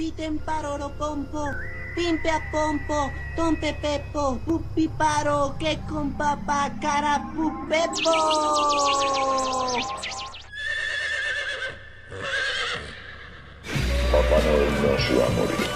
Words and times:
piten 0.00 0.38
paroro 0.38 0.88
pompo, 0.96 1.44
pimpe 1.94 2.30
a 2.30 2.40
pompo, 2.50 3.12
tompe 3.36 3.74
pepo, 3.82 4.40
pupi 4.46 4.88
paro, 4.88 5.54
que 5.58 5.78
con 5.86 6.10
papá 6.12 6.70
cara 6.80 7.20
pupepo. 7.34 8.12
Papá 14.10 14.36
Noel 14.44 14.72
no 14.80 14.92
se 15.04 15.12
va 15.18 15.26
a 15.26 15.30
morir. 15.36 15.68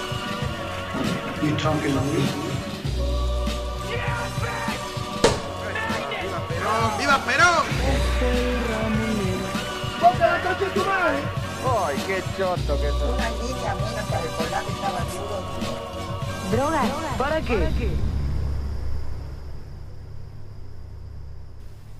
You 1.42 1.52
talking 1.58 1.92
to 1.92 2.00
me? 2.00 2.24
¡Perón! 6.48 6.90
¡Viva 6.98 7.18
Perón! 7.26 7.64
¡Ay, 11.66 11.96
qué 12.06 12.22
choto 12.36 12.80
que 12.80 12.88
sos! 12.90 13.14
Una 13.14 13.30
niña 13.30 13.74
menos 13.74 14.04
para 14.10 14.22
recordar 14.22 14.64
que 14.64 14.72
estaba 14.72 15.00
duro. 15.00 15.42
¿Drogas? 16.52 16.90
¿Para 17.18 17.40
qué? 17.40 17.90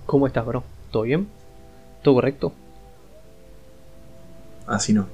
¿Cómo 0.05 0.27
estás, 0.27 0.45
bro? 0.45 0.63
¿Todo 0.91 1.03
bien? 1.03 1.27
¿Todo 2.03 2.15
correcto? 2.15 2.53
Así 4.67 4.93
no. 4.93 5.07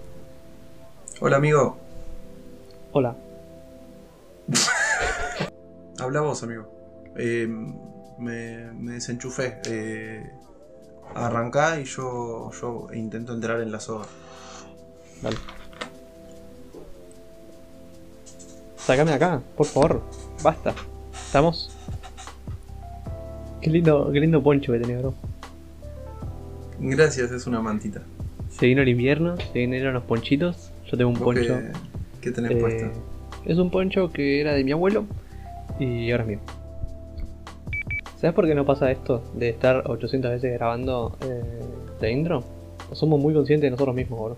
Hola 1.22 1.38
amigo, 1.38 1.78
Hola. 2.94 3.16
habla 6.00 6.22
vos 6.22 6.44
amigo. 6.44 6.68
Eh, 7.16 7.48
me, 8.18 8.72
me 8.74 8.94
desenchufé. 8.94 9.62
Eh, 9.66 10.30
arrancá 11.16 11.80
y 11.80 11.86
yo, 11.86 12.52
yo 12.60 12.88
intento 12.94 13.34
entrar 13.34 13.62
en 13.62 13.72
la 13.72 13.80
soga. 13.80 14.06
Dale. 15.22 15.38
Sácame 18.78 19.12
de 19.12 19.18
acá, 19.18 19.42
por 19.56 19.66
favor. 19.68 20.02
Basta. 20.44 20.74
¿Estamos? 21.14 21.76
Qué 23.62 23.70
lindo, 23.70 24.10
qué 24.12 24.20
lindo 24.20 24.42
poncho 24.42 24.72
que 24.74 24.80
tenés, 24.80 25.00
bro. 25.02 25.14
Gracias, 26.80 27.32
es 27.32 27.46
una 27.46 27.62
mantita. 27.62 28.02
Se 28.50 28.66
vino 28.66 28.82
el 28.82 28.90
invierno, 28.90 29.38
se 29.38 29.60
vinieron 29.60 29.94
los 29.94 30.04
ponchitos. 30.04 30.72
Yo 30.90 30.98
tengo 30.98 31.12
un 31.12 31.20
¿Vos 31.20 31.26
poncho. 31.36 31.60
qué, 31.60 31.72
qué 32.22 32.32
tenés 32.32 32.52
eh, 32.52 32.56
puesto? 32.56 32.92
es 33.46 33.58
un 33.58 33.70
poncho 33.72 34.12
que 34.12 34.42
era 34.42 34.54
de 34.54 34.64
mi 34.64 34.72
abuelo 34.72 35.06
y 35.80 36.12
ahora 36.12 36.24
es 36.24 36.30
mío. 36.30 36.40
¿Sabes 38.22 38.36
por 38.36 38.46
qué 38.46 38.54
no 38.54 38.68
pasa 38.68 38.92
esto 38.92 39.24
de 39.34 39.50
estar 39.50 39.90
800 39.90 40.30
veces 40.30 40.54
grabando 40.54 41.18
eh, 41.22 42.12
intro? 42.12 42.44
Somos 42.92 43.20
muy 43.20 43.34
conscientes 43.34 43.64
de 43.64 43.72
nosotros 43.72 43.96
mismos, 43.96 44.20
bro. 44.20 44.36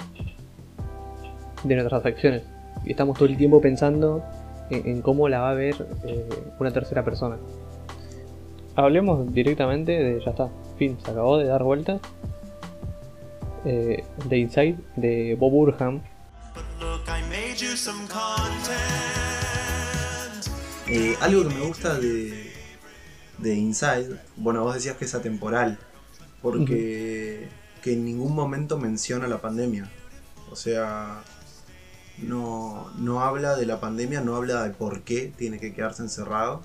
De 1.66 1.76
nuestras 1.76 2.06
acciones. 2.06 2.44
Y 2.86 2.92
estamos 2.92 3.18
todo 3.18 3.28
el 3.28 3.36
tiempo 3.36 3.60
pensando 3.60 4.24
en, 4.70 5.02
cómo 5.02 5.28
la 5.28 5.42
va 5.42 5.50
a 5.50 5.54
ver 5.54 5.86
eh, 6.06 6.30
una 6.62 6.72
tercera 6.72 7.04
persona. 7.04 7.36
Hablemos 8.78 9.34
directamente 9.34 9.92
de 9.92 10.24
ya 10.24 10.32
está. 10.32 10.48
Fin, 10.78 10.98
se 11.04 11.12
acabó 11.12 11.38
de 11.38 11.48
dar 11.48 11.64
vueltas. 11.64 12.00
Eh, 13.66 14.02
de 14.30 14.38
Inside 14.38 14.78
de 14.96 15.36
Bob 15.38 15.52
Burham. 15.52 16.02
Eh, 20.88 21.16
algo 21.20 21.50
que 21.50 21.56
me 21.56 21.68
gusta 21.68 22.00
de, 22.00 22.53
de 23.44 23.56
Inside, 23.56 24.20
bueno, 24.38 24.64
vos 24.64 24.74
decías 24.74 24.98
que 24.98 25.06
es 25.06 25.14
atemporal, 25.14 25.78
porque 26.42 27.50
que 27.84 27.94
en 27.94 28.06
ningún 28.06 28.34
momento 28.34 28.78
menciona 28.78 29.28
la 29.28 29.40
pandemia. 29.40 29.90
O 30.50 30.56
sea, 30.56 31.22
no, 32.18 32.90
no 32.98 33.22
habla 33.22 33.56
de 33.56 33.66
la 33.66 33.80
pandemia, 33.80 34.22
no 34.22 34.36
habla 34.36 34.64
de 34.64 34.70
por 34.72 35.02
qué 35.02 35.32
tiene 35.36 35.60
que 35.60 35.74
quedarse 35.74 36.02
encerrado. 36.02 36.62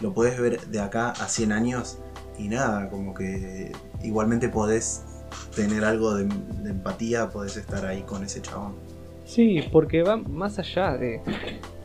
Lo 0.00 0.12
puedes 0.12 0.38
ver 0.38 0.60
de 0.66 0.80
acá 0.80 1.10
a 1.10 1.28
100 1.28 1.52
años 1.52 1.98
y 2.38 2.48
nada, 2.48 2.90
como 2.90 3.14
que 3.14 3.72
igualmente 4.02 4.48
podés 4.48 5.02
tener 5.56 5.84
algo 5.84 6.14
de, 6.14 6.24
de 6.24 6.70
empatía, 6.70 7.30
podés 7.30 7.56
estar 7.56 7.86
ahí 7.86 8.02
con 8.02 8.22
ese 8.22 8.42
chabón. 8.42 8.74
Sí, 9.24 9.64
porque 9.72 10.02
va 10.02 10.16
más 10.18 10.58
allá 10.58 10.98
de 10.98 11.22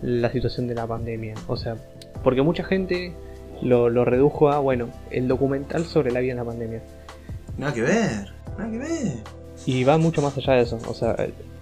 la 0.01 0.29
situación 0.31 0.67
de 0.67 0.75
la 0.75 0.85
pandemia. 0.85 1.35
O 1.47 1.55
sea, 1.55 1.75
porque 2.23 2.41
mucha 2.41 2.65
gente 2.65 3.15
lo, 3.61 3.89
lo 3.89 4.05
redujo 4.05 4.49
a, 4.49 4.59
bueno, 4.59 4.89
el 5.11 5.27
documental 5.27 5.85
sobre 5.85 6.11
la 6.11 6.19
vida 6.19 6.31
en 6.31 6.37
la 6.37 6.45
pandemia. 6.45 6.81
Nada 7.57 7.73
que 7.73 7.81
ver, 7.81 8.33
nada 8.57 8.71
que 8.71 8.77
ver. 8.77 9.13
Y 9.65 9.83
va 9.83 9.97
mucho 9.97 10.21
más 10.21 10.37
allá 10.37 10.53
de 10.53 10.61
eso. 10.61 10.77
O 10.87 10.93
sea, 10.93 11.15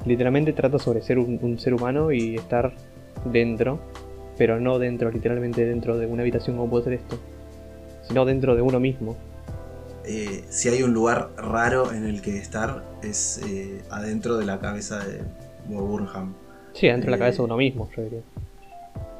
literalmente 0.06 0.54
trata 0.54 0.78
sobre 0.80 1.02
ser 1.02 1.18
un, 1.20 1.40
un 1.42 1.58
ser 1.60 1.74
humano 1.74 2.12
y 2.12 2.36
estar 2.36 2.74
dentro, 3.26 3.80
pero 4.38 4.60
no 4.60 4.78
dentro, 4.80 5.10
literalmente 5.12 5.66
dentro 5.66 5.98
de 5.98 6.06
una 6.06 6.22
habitación 6.22 6.58
como 6.58 6.70
puede 6.70 6.84
ser 6.84 6.94
esto, 6.94 7.18
sino 8.08 8.26
dentro 8.26 8.56
de 8.56 8.62
uno 8.62 8.80
mismo. 8.80 9.16
Eh, 10.08 10.44
si 10.50 10.70
hay 10.70 10.84
un 10.84 10.94
lugar 10.94 11.30
raro 11.38 11.92
en 11.92 12.06
el 12.06 12.22
que 12.22 12.38
estar, 12.38 12.84
es 13.02 13.42
eh, 13.48 13.82
adentro 13.90 14.38
de 14.38 14.46
la 14.46 14.60
cabeza 14.60 15.00
de 15.04 15.22
Bob 15.68 15.88
Burnham. 15.88 16.36
Sí, 16.74 16.88
dentro 16.88 17.06
de 17.06 17.12
la 17.12 17.18
Eh, 17.18 17.20
cabeza 17.20 17.38
de 17.38 17.44
uno 17.46 17.58
mismo, 17.58 17.90
yo 17.96 18.04
diría. 18.04 18.20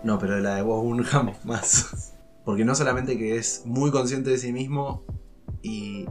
No, 0.04 0.20
pero 0.20 0.36
de 0.36 0.42
la 0.42 0.56
de 0.56 0.62
Bob 0.62 0.84
Burnham 0.84 1.32
más. 1.44 2.14
Porque 2.46 2.64
no 2.64 2.76
solamente 2.76 3.18
que 3.18 3.38
es 3.38 3.64
muy 3.66 3.92
consciente 3.92 4.30
de 4.30 4.38
sí 4.38 4.54
mismo 4.54 5.04
y, 5.62 6.06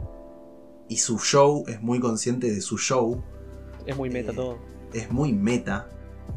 y 0.89 0.97
su 0.97 1.17
show 1.19 1.63
es 1.67 1.81
muy 1.81 1.99
consciente 1.99 2.51
de 2.51 2.61
su 2.61 2.77
show, 2.77 3.23
Es 3.85 3.95
muy 3.95 4.09
meta 4.09 4.31
eh, 4.31 4.35
todo. 4.35 4.57
es 4.93 5.09
muy 5.11 5.31
meta. 5.33 5.87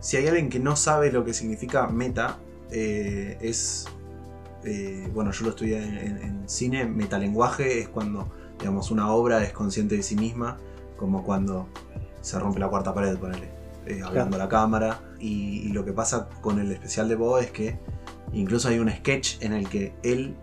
Si 0.01 0.17
hay 0.17 0.27
alguien 0.29 0.49
que 0.51 0.61
no 0.61 0.77
sabe 0.77 1.11
lo 1.11 1.25
que 1.25 1.35
significa 1.35 1.89
meta, 1.89 2.39
eh, 2.71 3.39
es. 3.41 3.87
eh, 4.65 5.09
bueno, 5.15 5.33
yo 5.33 5.45
lo 5.47 5.51
estudié 5.51 5.83
en, 5.83 5.99
en- 5.99 6.19
en 6.19 6.49
cine. 6.49 6.85
Metalenguaje 6.85 7.81
es 7.81 7.89
cuando, 7.89 8.29
digamos, 8.59 8.91
una 8.91 9.11
obra 9.13 9.43
es 9.43 9.53
consciente 9.53 9.97
de 9.97 10.03
sí 10.03 10.15
misma, 10.15 10.59
como 10.97 11.25
cuando 11.25 11.67
se 12.21 12.39
rompe 12.39 12.61
la 12.61 12.69
cuarta 12.69 12.93
pared, 12.95 13.17
ponele, 13.19 13.49
eh, 13.87 14.03
hablando 14.05 14.37
a 14.37 14.39
la 14.39 14.49
cámara. 14.49 15.01
Y, 15.19 15.61
y 15.67 15.69
lo 15.71 15.85
que 15.85 15.93
pasa 15.93 16.29
con 16.41 16.61
el 16.61 16.71
especial 16.71 17.09
de 17.09 17.17
Bo 17.17 17.39
es 17.39 17.51
que 17.51 17.79
incluso 18.33 18.69
hay 18.69 18.79
un 18.79 18.91
sketch 18.91 19.43
en 19.43 19.53
el 19.53 19.69
que 19.69 19.93
él 20.03 20.35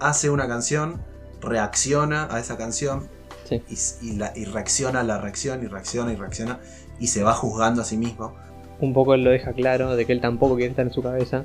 hace 0.00 0.30
una 0.30 0.48
canción, 0.48 1.00
reacciona 1.40 2.28
a 2.30 2.38
esa 2.40 2.56
canción 2.56 3.08
Sí. 3.44 3.62
y, 3.68 3.74
s- 3.74 4.04
y 4.04 4.16
la- 4.16 4.32
y 4.36 4.44
reacciona 4.44 5.00
a 5.00 5.02
la 5.02 5.18
reacción 5.20 5.62
y 5.62 5.66
reacciona 5.66 6.12
y 6.12 6.16
reacciona 6.16 6.60
y 7.00 7.08
se 7.08 7.22
va 7.22 7.32
juzgando 7.34 7.82
a 7.82 7.84
sí 7.84 7.96
mismo. 7.96 8.34
un 8.80 8.94
poco 8.94 9.12
él 9.12 9.22
lo 9.24 9.30
deja 9.30 9.52
claro 9.52 9.94
de 9.94 10.06
que 10.06 10.12
él 10.12 10.22
tampoco 10.22 10.54
quiere 10.56 10.70
estar 10.70 10.86
en 10.86 10.92
su 10.92 11.02
cabeza. 11.02 11.44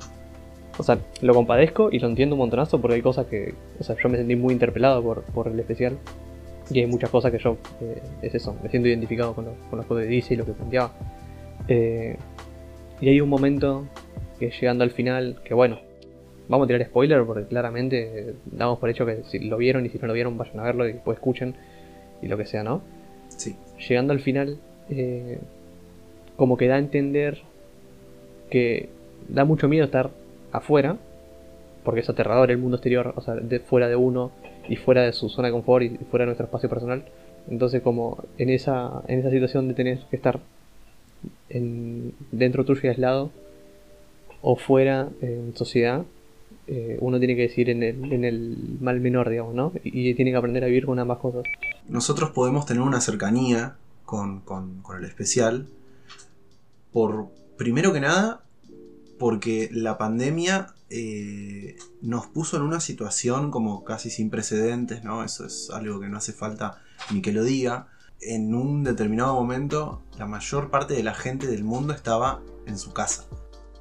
O 0.77 0.83
sea, 0.83 0.97
lo 1.21 1.33
compadezco 1.33 1.89
y 1.91 1.99
lo 1.99 2.07
entiendo 2.07 2.35
un 2.35 2.39
montonazo 2.39 2.79
porque 2.79 2.95
hay 2.95 3.01
cosas 3.01 3.25
que. 3.25 3.53
O 3.77 3.83
sea, 3.83 3.97
yo 4.01 4.07
me 4.07 4.17
sentí 4.17 4.37
muy 4.37 4.53
interpelado 4.53 5.03
por, 5.03 5.23
por 5.23 5.47
el 5.49 5.59
especial. 5.59 5.97
Y 6.69 6.79
hay 6.79 6.85
muchas 6.87 7.09
cosas 7.09 7.33
que 7.33 7.39
yo. 7.39 7.57
eh, 7.81 8.01
es 8.21 8.35
eso, 8.35 8.55
me 8.63 8.69
siento 8.69 8.87
identificado 8.87 9.33
con, 9.35 9.45
lo, 9.45 9.51
con 9.69 9.79
las 9.79 9.85
cosas 9.85 10.03
que 10.05 10.09
dice 10.11 10.33
y 10.33 10.37
lo 10.37 10.45
que 10.45 10.53
planteaba. 10.53 10.93
Eh, 11.67 12.17
y 13.01 13.09
hay 13.09 13.19
un 13.19 13.27
momento 13.27 13.85
que 14.39 14.51
llegando 14.51 14.83
al 14.83 14.91
final, 14.91 15.41
que 15.43 15.53
bueno, 15.53 15.79
vamos 16.47 16.65
a 16.65 16.67
tirar 16.67 16.85
spoiler 16.85 17.23
porque 17.23 17.45
claramente 17.45 18.35
damos 18.45 18.79
por 18.79 18.89
hecho 18.89 19.05
que 19.05 19.23
si 19.23 19.39
lo 19.39 19.57
vieron 19.57 19.85
y 19.85 19.89
si 19.89 19.97
no 19.97 20.07
lo 20.07 20.13
vieron, 20.13 20.37
vayan 20.37 20.59
a 20.59 20.63
verlo 20.63 20.87
y 20.87 20.93
después 20.93 21.17
escuchen 21.17 21.55
y 22.21 22.27
lo 22.27 22.37
que 22.37 22.45
sea, 22.45 22.63
¿no? 22.63 22.81
Sí. 23.29 23.55
llegando 23.87 24.13
al 24.13 24.19
final, 24.19 24.57
eh, 24.89 25.39
como 26.37 26.57
que 26.57 26.67
da 26.67 26.75
a 26.75 26.79
entender 26.79 27.41
que 28.49 28.89
da 29.27 29.45
mucho 29.45 29.67
miedo 29.67 29.85
estar 29.85 30.11
afuera, 30.51 30.97
porque 31.83 32.01
es 32.01 32.09
aterrador 32.09 32.51
el 32.51 32.57
mundo 32.57 32.77
exterior, 32.77 33.13
o 33.15 33.21
sea, 33.21 33.35
de, 33.35 33.59
fuera 33.59 33.87
de 33.87 33.95
uno 33.95 34.31
y 34.67 34.75
fuera 34.75 35.03
de 35.03 35.13
su 35.13 35.29
zona 35.29 35.49
de 35.49 35.53
confort 35.53 35.83
y 35.83 35.89
fuera 36.09 36.23
de 36.23 36.27
nuestro 36.27 36.45
espacio 36.45 36.69
personal. 36.69 37.03
Entonces, 37.49 37.81
como 37.81 38.23
en 38.37 38.49
esa, 38.49 39.03
en 39.07 39.19
esa 39.19 39.29
situación 39.29 39.67
de 39.67 39.73
tener 39.73 39.99
que 40.09 40.15
estar 40.15 40.39
en, 41.49 42.13
dentro 42.31 42.65
tuyo 42.65 42.81
y 42.83 42.87
aislado, 42.87 43.31
o 44.41 44.55
fuera 44.55 45.09
en 45.21 45.55
sociedad, 45.55 46.03
eh, 46.67 46.97
uno 47.01 47.19
tiene 47.19 47.35
que 47.35 47.43
decir 47.43 47.69
en 47.69 47.83
el, 47.83 48.11
en 48.11 48.23
el 48.25 48.57
mal 48.81 48.99
menor, 48.99 49.29
digamos, 49.29 49.53
¿no? 49.53 49.71
Y, 49.83 50.09
y 50.09 50.13
tiene 50.15 50.31
que 50.31 50.37
aprender 50.37 50.63
a 50.63 50.67
vivir 50.67 50.85
con 50.85 50.97
ambas 50.99 51.19
cosas. 51.19 51.43
Nosotros 51.87 52.31
podemos 52.31 52.65
tener 52.65 52.81
una 52.81 53.01
cercanía 53.01 53.75
con, 54.05 54.39
con- 54.41 54.81
con 54.81 54.97
el 54.97 55.05
especial 55.05 55.67
por, 56.91 57.27
primero 57.57 57.93
que 57.93 57.99
nada, 57.99 58.41
porque 59.19 59.69
la 59.71 59.97
pandemia 59.97 60.73
eh, 60.89 61.75
nos 62.01 62.27
puso 62.27 62.57
en 62.57 62.63
una 62.63 62.79
situación 62.79 63.51
como 63.51 63.83
casi 63.83 64.09
sin 64.09 64.29
precedentes, 64.29 65.03
¿no? 65.03 65.23
Eso 65.23 65.45
es 65.45 65.69
algo 65.71 65.99
que 65.99 66.07
no 66.09 66.17
hace 66.17 66.33
falta 66.33 66.81
ni 67.11 67.21
que 67.21 67.31
lo 67.31 67.43
diga. 67.43 67.87
En 68.21 68.55
un 68.55 68.83
determinado 68.83 69.33
momento, 69.35 70.01
la 70.17 70.25
mayor 70.25 70.69
parte 70.71 70.93
de 70.95 71.03
la 71.03 71.13
gente 71.13 71.47
del 71.47 71.63
mundo 71.63 71.93
estaba 71.93 72.41
en 72.65 72.77
su 72.77 72.93
casa, 72.93 73.25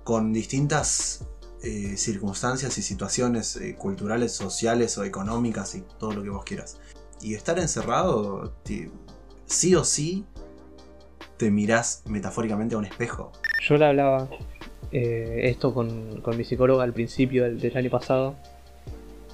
con 0.05 0.33
distintas 0.33 1.27
eh, 1.62 1.97
circunstancias 1.97 2.79
y 2.79 2.83
situaciones 2.83 3.56
eh, 3.56 3.75
culturales, 3.75 4.33
sociales 4.33 4.97
o 4.99 5.05
económicas 5.05 5.75
y 5.75 5.83
todo 5.99 6.12
lo 6.12 6.23
que 6.23 6.31
vos 6.31 6.45
quieras. 6.45 6.79
Y 7.21 7.35
estar 7.35 7.59
encerrado, 7.59 8.53
sí 9.47 9.75
o 9.75 9.85
sí, 9.85 10.25
te 11.37 11.51
mirás 11.51 12.03
metafóricamente 12.06 12.75
a 12.75 12.79
un 12.79 12.85
espejo. 12.85 13.33
Yo 13.67 13.77
le 13.77 13.87
hablaba 13.87 14.29
eh, 14.93 15.49
esto 15.51 15.75
con, 15.75 16.21
con 16.21 16.37
mi 16.37 16.45
psicóloga 16.45 16.85
al 16.85 16.93
principio 16.93 17.45
del, 17.45 17.77
año 17.77 17.91
pasado. 17.91 18.37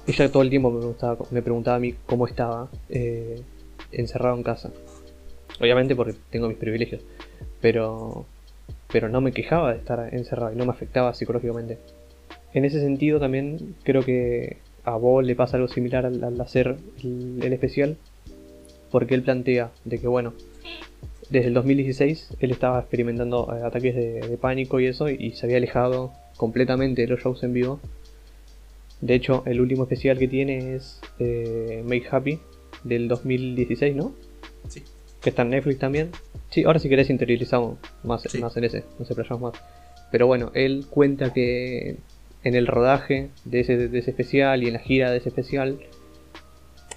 Ella 0.07 0.31
todo 0.31 0.41
el 0.43 0.49
tiempo 0.49 0.71
me 0.71 0.79
preguntaba, 0.79 1.17
me 1.29 1.41
preguntaba 1.41 1.77
a 1.77 1.79
mí 1.79 1.95
cómo 2.05 2.27
estaba 2.27 2.69
eh, 2.89 3.41
encerrado 3.91 4.35
en 4.35 4.43
casa. 4.43 4.71
Obviamente 5.59 5.95
porque 5.95 6.15
tengo 6.31 6.47
mis 6.47 6.57
privilegios. 6.57 7.01
Pero, 7.61 8.25
pero 8.91 9.09
no 9.09 9.21
me 9.21 9.31
quejaba 9.31 9.71
de 9.71 9.79
estar 9.79 10.13
encerrado 10.13 10.53
y 10.53 10.55
no 10.55 10.65
me 10.65 10.71
afectaba 10.71 11.13
psicológicamente. 11.13 11.77
En 12.53 12.65
ese 12.65 12.81
sentido 12.81 13.19
también 13.19 13.75
creo 13.83 14.03
que 14.03 14.57
a 14.83 14.95
vos 14.95 15.23
le 15.23 15.35
pasa 15.35 15.57
algo 15.57 15.67
similar 15.67 16.05
al, 16.05 16.23
al 16.23 16.39
hacer 16.41 16.77
el, 17.03 17.53
especial. 17.53 17.97
Porque 18.91 19.15
él 19.15 19.23
plantea 19.23 19.71
de 19.85 19.99
que 19.99 20.07
bueno, 20.07 20.33
desde 21.29 21.47
el 21.47 21.53
2016 21.53 22.35
él 22.39 22.51
estaba 22.51 22.79
experimentando 22.79 23.55
eh, 23.55 23.63
ataques 23.63 23.95
de, 23.95 24.19
de 24.19 24.37
pánico 24.37 24.79
y 24.79 24.87
eso 24.87 25.09
y 25.09 25.31
se 25.31 25.45
había 25.45 25.57
alejado 25.57 26.11
completamente 26.35 27.03
de 27.03 27.07
los 27.07 27.21
shows 27.21 27.43
en 27.43 27.53
vivo. 27.53 27.79
De 28.99 29.15
hecho, 29.15 29.43
el 29.45 29.61
último 29.61 29.83
especial 29.83 30.19
que 30.19 30.27
tiene 30.27 30.75
es 30.75 30.99
eh, 31.19 31.83
Make 31.85 32.07
Happy 32.11 32.39
del 32.83 33.07
2016, 33.07 33.95
¿no? 33.95 34.13
Sí. 34.67 34.83
Que 35.21 35.29
está 35.29 35.43
en 35.43 35.49
Netflix 35.51 35.79
también. 35.79 36.09
Sí, 36.49 36.63
ahora 36.63 36.79
si 36.79 36.89
querés 36.89 37.09
interiorizamos 37.09 37.77
más, 38.03 38.23
Sí. 38.23 38.39
más 38.39 38.55
en 38.57 38.63
ese, 38.65 38.83
no 38.99 39.05
se 39.05 39.15
playamos 39.15 39.41
más. 39.53 39.63
Pero 40.11 40.27
bueno, 40.27 40.51
él 40.53 40.85
cuenta 40.89 41.31
que 41.31 41.97
en 42.43 42.55
el 42.55 42.67
rodaje 42.67 43.29
de 43.45 43.59
ese, 43.61 43.87
de 43.87 43.99
ese 43.99 44.11
especial 44.11 44.63
y 44.63 44.67
en 44.67 44.73
la 44.73 44.79
gira 44.79 45.11
de 45.11 45.17
ese 45.17 45.29
especial 45.29 45.79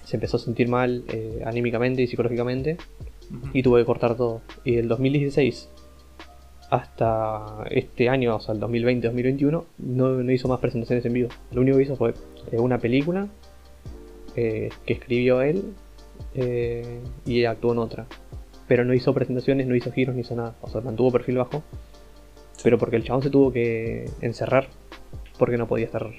se 0.03 0.17
empezó 0.17 0.37
a 0.37 0.39
sentir 0.39 0.67
mal 0.67 1.03
eh, 1.07 1.41
anímicamente 1.45 2.01
y 2.01 2.07
psicológicamente 2.07 2.77
y 3.53 3.63
tuvo 3.63 3.77
que 3.77 3.85
cortar 3.85 4.15
todo. 4.17 4.41
Y 4.63 4.75
del 4.75 4.87
2016 4.87 5.69
hasta 6.69 7.63
este 7.69 8.09
año, 8.09 8.35
o 8.35 8.39
sea, 8.39 8.53
el 8.55 8.61
2020-2021, 8.61 9.63
no, 9.77 10.09
no 10.09 10.31
hizo 10.31 10.47
más 10.47 10.59
presentaciones 10.59 11.05
en 11.05 11.13
vivo. 11.13 11.29
Lo 11.51 11.61
único 11.61 11.77
que 11.77 11.83
hizo 11.83 11.95
fue 11.95 12.13
eh, 12.51 12.57
una 12.57 12.79
película 12.79 13.27
eh, 14.35 14.69
que 14.85 14.93
escribió 14.93 15.41
él 15.41 15.63
eh, 16.33 16.99
y 17.25 17.45
actuó 17.45 17.73
en 17.73 17.79
otra. 17.79 18.05
Pero 18.67 18.83
no 18.83 18.93
hizo 18.93 19.13
presentaciones, 19.13 19.67
no 19.67 19.75
hizo 19.75 19.91
giros, 19.91 20.15
ni 20.15 20.21
hizo 20.21 20.35
nada. 20.35 20.55
O 20.61 20.69
sea, 20.69 20.81
mantuvo 20.81 21.11
perfil 21.11 21.37
bajo. 21.37 21.63
Pero 22.63 22.77
porque 22.79 22.95
el 22.95 23.03
chabón 23.03 23.21
se 23.21 23.29
tuvo 23.29 23.51
que 23.51 24.09
encerrar 24.21 24.67
porque 25.37 25.57
no 25.57 25.67
podía 25.67 25.85
estar 25.85 26.09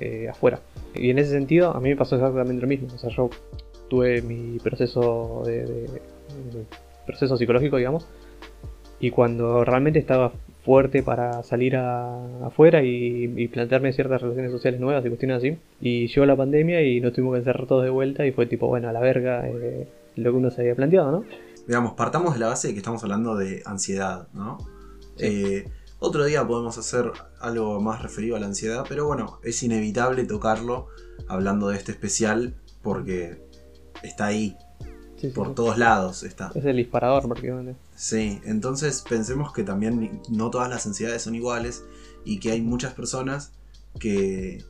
eh, 0.00 0.28
afuera. 0.28 0.60
Y 0.94 1.10
en 1.10 1.18
ese 1.18 1.30
sentido, 1.30 1.70
a 1.76 1.80
mí 1.80 1.90
me 1.90 1.96
pasó 1.96 2.16
exactamente 2.16 2.60
lo 2.62 2.68
mismo. 2.68 2.88
O 2.94 2.98
sea, 2.98 3.10
yo 3.10 3.30
tuve 3.88 4.22
mi 4.22 4.58
proceso 4.58 5.42
de, 5.44 5.64
de- 5.66 5.82
de- 5.86 6.64
proceso 7.06 7.36
psicológico, 7.36 7.76
digamos. 7.76 8.08
Y 8.98 9.10
cuando 9.10 9.64
realmente 9.64 9.98
estaba 9.98 10.32
fuerte 10.64 11.02
para 11.02 11.42
salir 11.42 11.76
a- 11.76 12.46
afuera 12.46 12.82
y, 12.82 13.32
y 13.36 13.48
plantearme 13.48 13.92
ciertas 13.92 14.22
relaciones 14.22 14.50
sociales 14.50 14.80
nuevas 14.80 15.04
y 15.04 15.08
cuestiones 15.08 15.38
así. 15.38 15.56
Y 15.80 16.06
llegó 16.08 16.26
la 16.26 16.36
pandemia 16.36 16.82
y 16.82 17.00
nos 17.00 17.12
tuvimos 17.12 17.34
que 17.34 17.38
encerrar 17.40 17.66
todos 17.66 17.84
de 17.84 17.90
vuelta 17.90 18.26
y 18.26 18.32
fue 18.32 18.46
tipo, 18.46 18.66
bueno, 18.68 18.88
a 18.88 18.92
la 18.92 19.00
verga 19.00 19.46
eh, 19.48 19.86
lo 20.16 20.30
que 20.32 20.36
uno 20.36 20.50
se 20.50 20.62
había 20.62 20.74
planteado, 20.74 21.10
¿no? 21.12 21.24
Digamos, 21.66 21.92
partamos 21.94 22.34
de 22.34 22.40
la 22.40 22.48
base 22.48 22.68
de 22.68 22.74
que 22.74 22.78
estamos 22.80 23.02
hablando 23.02 23.36
de 23.36 23.62
ansiedad, 23.66 24.28
¿no? 24.34 24.58
Sí. 25.16 25.26
Eh, 25.26 25.64
otro 25.98 26.24
día 26.24 26.46
podemos 26.46 26.76
hacer 26.76 27.10
algo 27.40 27.80
más 27.80 28.02
referido 28.02 28.36
a 28.36 28.40
la 28.40 28.46
ansiedad, 28.46 28.84
pero 28.88 29.06
bueno, 29.06 29.38
es 29.42 29.62
inevitable 29.62 30.24
tocarlo 30.24 30.88
hablando 31.28 31.68
de 31.68 31.76
este 31.76 31.92
especial 31.92 32.54
porque 32.82 33.38
está 34.02 34.26
ahí, 34.26 34.56
Sí, 35.16 35.28
sí, 35.28 35.34
por 35.34 35.54
todos 35.54 35.78
lados 35.78 36.22
está. 36.22 36.50
Es 36.54 36.64
el 36.64 36.76
disparador 36.76 37.22
prácticamente. 37.26 37.74
Sí, 37.94 38.40
entonces 38.44 39.04
pensemos 39.08 39.52
que 39.52 39.62
también 39.62 40.20
no 40.28 40.50
todas 40.50 40.68
las 40.68 40.84
ansiedades 40.86 41.22
son 41.22 41.34
iguales 41.34 41.84
y 42.24 42.40
que 42.40 42.50
hay 42.50 42.60
muchas 42.60 42.92
personas 42.94 43.52
que 44.00 44.64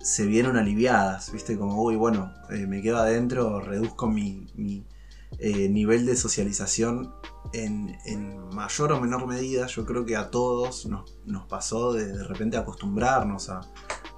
se 0.00 0.26
vieron 0.26 0.56
aliviadas, 0.56 1.30
¿viste? 1.32 1.56
Como, 1.56 1.80
uy, 1.82 1.94
bueno, 1.94 2.32
eh, 2.50 2.66
me 2.66 2.82
quedo 2.82 2.98
adentro, 2.98 3.60
reduzco 3.60 4.08
mi, 4.08 4.46
eh, 5.38 5.68
nivel 5.68 6.06
de 6.06 6.16
socialización 6.16 7.12
en, 7.52 7.96
mayor 8.52 8.92
o 8.92 9.00
menor 9.00 9.26
medida. 9.26 9.66
Yo 9.66 9.86
creo 9.86 10.04
que 10.04 10.16
a 10.16 10.30
todos 10.30 10.86
nos, 10.86 11.18
nos 11.26 11.46
pasó 11.46 11.92
de, 11.92 12.06
de 12.06 12.24
repente 12.24 12.56
acostumbrarnos 12.56 13.50
a, 13.50 13.60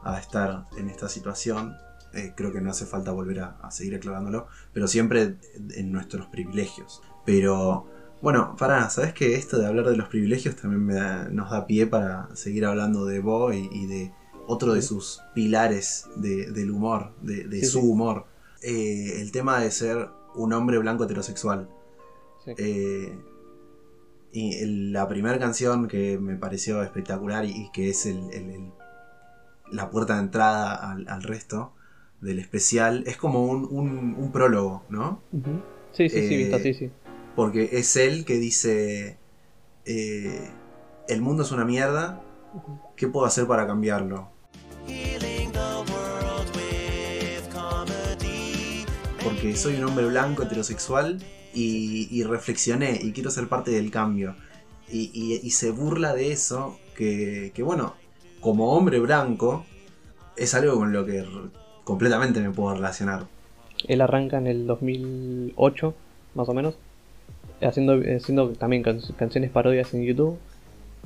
a 0.04 0.18
estar 0.18 0.66
en 0.76 0.88
esta 0.88 1.08
situación. 1.08 1.76
Eh, 2.14 2.32
creo 2.36 2.52
que 2.52 2.60
no 2.60 2.70
hace 2.70 2.86
falta 2.86 3.10
volver 3.10 3.40
a, 3.40 3.58
a 3.62 3.70
seguir 3.70 3.96
aclarándolo, 3.96 4.46
pero 4.72 4.86
siempre 4.86 5.36
en 5.74 5.92
nuestros 5.92 6.28
privilegios. 6.28 7.02
Pero 7.24 7.86
bueno, 8.22 8.54
para, 8.58 8.88
¿sabes 8.88 9.12
que 9.12 9.34
esto 9.34 9.58
de 9.58 9.66
hablar 9.66 9.86
de 9.86 9.96
los 9.96 10.08
privilegios 10.08 10.56
también 10.56 10.84
me 10.86 10.94
da- 10.94 11.28
nos 11.28 11.50
da 11.50 11.66
pie 11.66 11.86
para 11.86 12.34
seguir 12.34 12.64
hablando 12.64 13.04
de 13.04 13.20
Bo 13.20 13.52
y, 13.52 13.68
y 13.72 13.86
de 13.86 14.12
otro 14.46 14.74
de 14.74 14.82
sus 14.82 15.20
pilares 15.34 16.06
de- 16.16 16.50
del 16.52 16.70
humor, 16.70 17.12
de, 17.20 17.44
de 17.48 17.60
Sí, 17.60 17.66
su 17.66 17.80
sí. 17.80 17.86
humor? 17.86 18.26
Eh, 18.62 19.20
el 19.20 19.32
tema 19.32 19.60
de 19.60 19.70
ser 19.70 20.08
un 20.34 20.52
hombre 20.52 20.78
blanco 20.78 21.04
heterosexual. 21.04 21.68
Sí. 22.44 22.52
Eh, 22.56 23.18
y 24.32 24.64
la 24.92 25.08
primera 25.08 25.38
canción 25.38 25.88
que 25.88 26.18
me 26.18 26.36
pareció 26.36 26.82
espectacular 26.82 27.44
y, 27.44 27.70
que 27.72 27.90
es 27.90 28.06
el- 28.06 28.30
el- 28.32 28.50
el- 28.50 28.72
la 29.70 29.90
puerta 29.90 30.14
de 30.14 30.20
entrada 30.20 30.74
al, 30.92 31.08
al 31.08 31.22
resto 31.22 31.72
del 32.20 32.38
especial 32.38 33.04
es 33.06 33.16
como 33.16 33.44
un, 33.44 33.66
un- 33.70 34.14
un 34.16 34.32
prólogo, 34.32 34.84
¿no? 34.88 35.20
Sí, 35.92 36.08
sí, 36.08 36.22
sí, 36.22 36.34
Eh, 36.34 36.36
visto 36.38 36.56
así, 36.56 36.72
sí. 36.74 36.90
Porque 37.34 37.70
es 37.72 37.96
él 37.96 38.24
que 38.24 38.34
dice, 38.34 39.16
eh, 39.86 40.50
el 41.08 41.22
mundo 41.22 41.42
es 41.42 41.52
una 41.52 41.64
mierda, 41.64 42.22
¿qué 42.96 43.08
puedo 43.08 43.26
hacer 43.26 43.46
para 43.46 43.66
cambiarlo? 43.66 44.28
Porque 49.24 49.56
soy 49.56 49.76
un 49.76 49.84
hombre 49.84 50.06
blanco, 50.06 50.42
heterosexual, 50.42 51.22
y, 51.54 52.22
reflexioné 52.24 52.98
y 53.02 53.12
quiero 53.12 53.30
ser 53.30 53.48
parte 53.48 53.70
del 53.70 53.90
cambio. 53.90 54.36
Y, 54.90 55.50
se 55.50 55.70
burla 55.70 56.14
de 56.14 56.32
eso, 56.32 56.78
que, 56.96 57.52
que 57.54 57.62
bueno, 57.62 57.94
como 58.40 58.72
hombre 58.74 58.98
blanco, 59.00 59.64
es 60.36 60.54
algo 60.54 60.76
con 60.76 60.92
lo 60.92 61.06
que 61.06 61.24
completamente 61.84 62.40
me 62.40 62.50
puedo 62.50 62.74
relacionar. 62.74 63.26
Él 63.88 64.00
arranca 64.00 64.38
en 64.38 64.46
el 64.46 64.66
2008, 64.66 65.94
más 66.34 66.48
o 66.48 66.54
menos, 66.54 66.74
haciendo, 67.62 68.00
haciendo 68.16 68.50
también 68.50 68.82
can- 68.82 69.00
canciones 69.16 69.50
parodias 69.50 69.94
en 69.94 70.04
YouTube. 70.04 70.38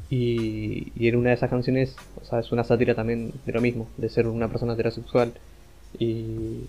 Y, 0.08 0.92
y 0.94 1.08
en 1.08 1.16
una 1.16 1.30
de 1.30 1.34
esas 1.34 1.50
canciones, 1.50 1.96
o 2.22 2.24
sea, 2.24 2.38
es 2.38 2.52
una 2.52 2.62
sátira 2.62 2.94
también 2.94 3.32
de 3.44 3.52
lo 3.52 3.60
mismo, 3.60 3.88
de 3.96 4.08
ser 4.08 4.28
una 4.28 4.48
persona 4.48 4.74
heterosexual. 4.74 5.32
Y, 5.98 6.66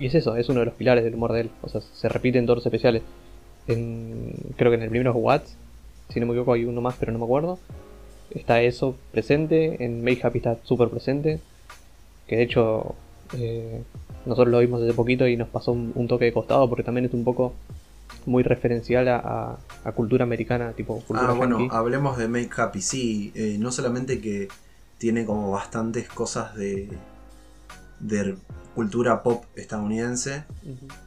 y 0.00 0.06
es 0.06 0.14
eso, 0.14 0.36
es 0.36 0.48
uno 0.48 0.60
de 0.60 0.66
los 0.66 0.74
pilares 0.74 1.04
del 1.04 1.14
humor 1.14 1.32
de 1.32 1.42
él. 1.42 1.50
O 1.62 1.68
sea, 1.68 1.80
se 1.80 2.08
repite 2.08 2.38
en 2.38 2.46
todos 2.46 2.58
los 2.58 2.66
especiales. 2.66 3.02
En, 3.68 4.32
creo 4.56 4.70
que 4.70 4.76
en 4.76 4.82
el 4.82 4.90
primero 4.90 5.10
es 5.10 5.16
Watts, 5.16 5.56
si 6.08 6.18
no 6.18 6.26
me 6.26 6.32
equivoco 6.32 6.54
hay 6.54 6.64
uno 6.64 6.80
más, 6.80 6.96
pero 6.98 7.12
no 7.12 7.18
me 7.18 7.24
acuerdo. 7.24 7.58
Está 8.30 8.62
eso 8.62 8.96
presente, 9.12 9.84
en 9.84 10.02
Make 10.02 10.20
Happy 10.22 10.38
está 10.38 10.56
súper 10.64 10.88
presente. 10.88 11.38
Que 12.26 12.36
de 12.36 12.42
hecho, 12.42 12.94
eh, 13.36 13.82
nosotros 14.26 14.48
lo 14.48 14.58
vimos 14.58 14.82
hace 14.82 14.92
poquito 14.92 15.28
y 15.28 15.36
nos 15.36 15.48
pasó 15.48 15.72
un 15.72 16.08
toque 16.08 16.24
de 16.24 16.32
costado 16.32 16.68
porque 16.68 16.82
también 16.82 17.04
es 17.04 17.14
un 17.14 17.24
poco 17.24 17.52
muy 18.26 18.42
referencial 18.42 19.08
a, 19.08 19.16
a- 19.16 19.58
a 19.84 19.92
cultura 19.92 20.24
americana, 20.24 20.72
tipo 20.72 21.00
cultura 21.00 21.30
Ah, 21.30 21.32
bueno, 21.32 21.58
yankee. 21.60 21.74
hablemos 21.74 22.18
de 22.18 22.28
Make 22.28 22.50
Happy, 22.56 22.80
sí. 22.82 23.32
eh, 23.34 23.56
no 23.58 23.72
solamente 23.72 24.20
que 24.20 24.48
tiene 24.98 25.24
como 25.24 25.50
bastantes 25.50 26.08
cosas 26.08 26.54
de, 26.56 26.88
de 28.00 28.36
cultura 28.74 29.22
pop 29.22 29.44
estadounidense, 29.54 30.44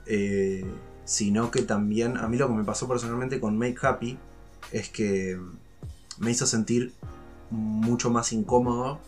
eh, 0.08 0.66
sino 1.06 1.52
que 1.52 1.62
también, 1.62 2.18
a 2.18 2.28
mí 2.28 2.38
lo 2.38 2.48
que 2.48 2.54
me 2.54 2.64
pasó 2.64 2.88
personalmente 2.88 3.40
con 3.40 3.58
Make 3.58 3.78
Happy 3.86 4.18
es 4.72 4.90
que 4.90 5.38
me 6.20 6.32
hizo 6.32 6.46
sentir 6.46 6.94
mucho 7.50 8.10
más 8.10 8.32
incómodo 8.34 9.00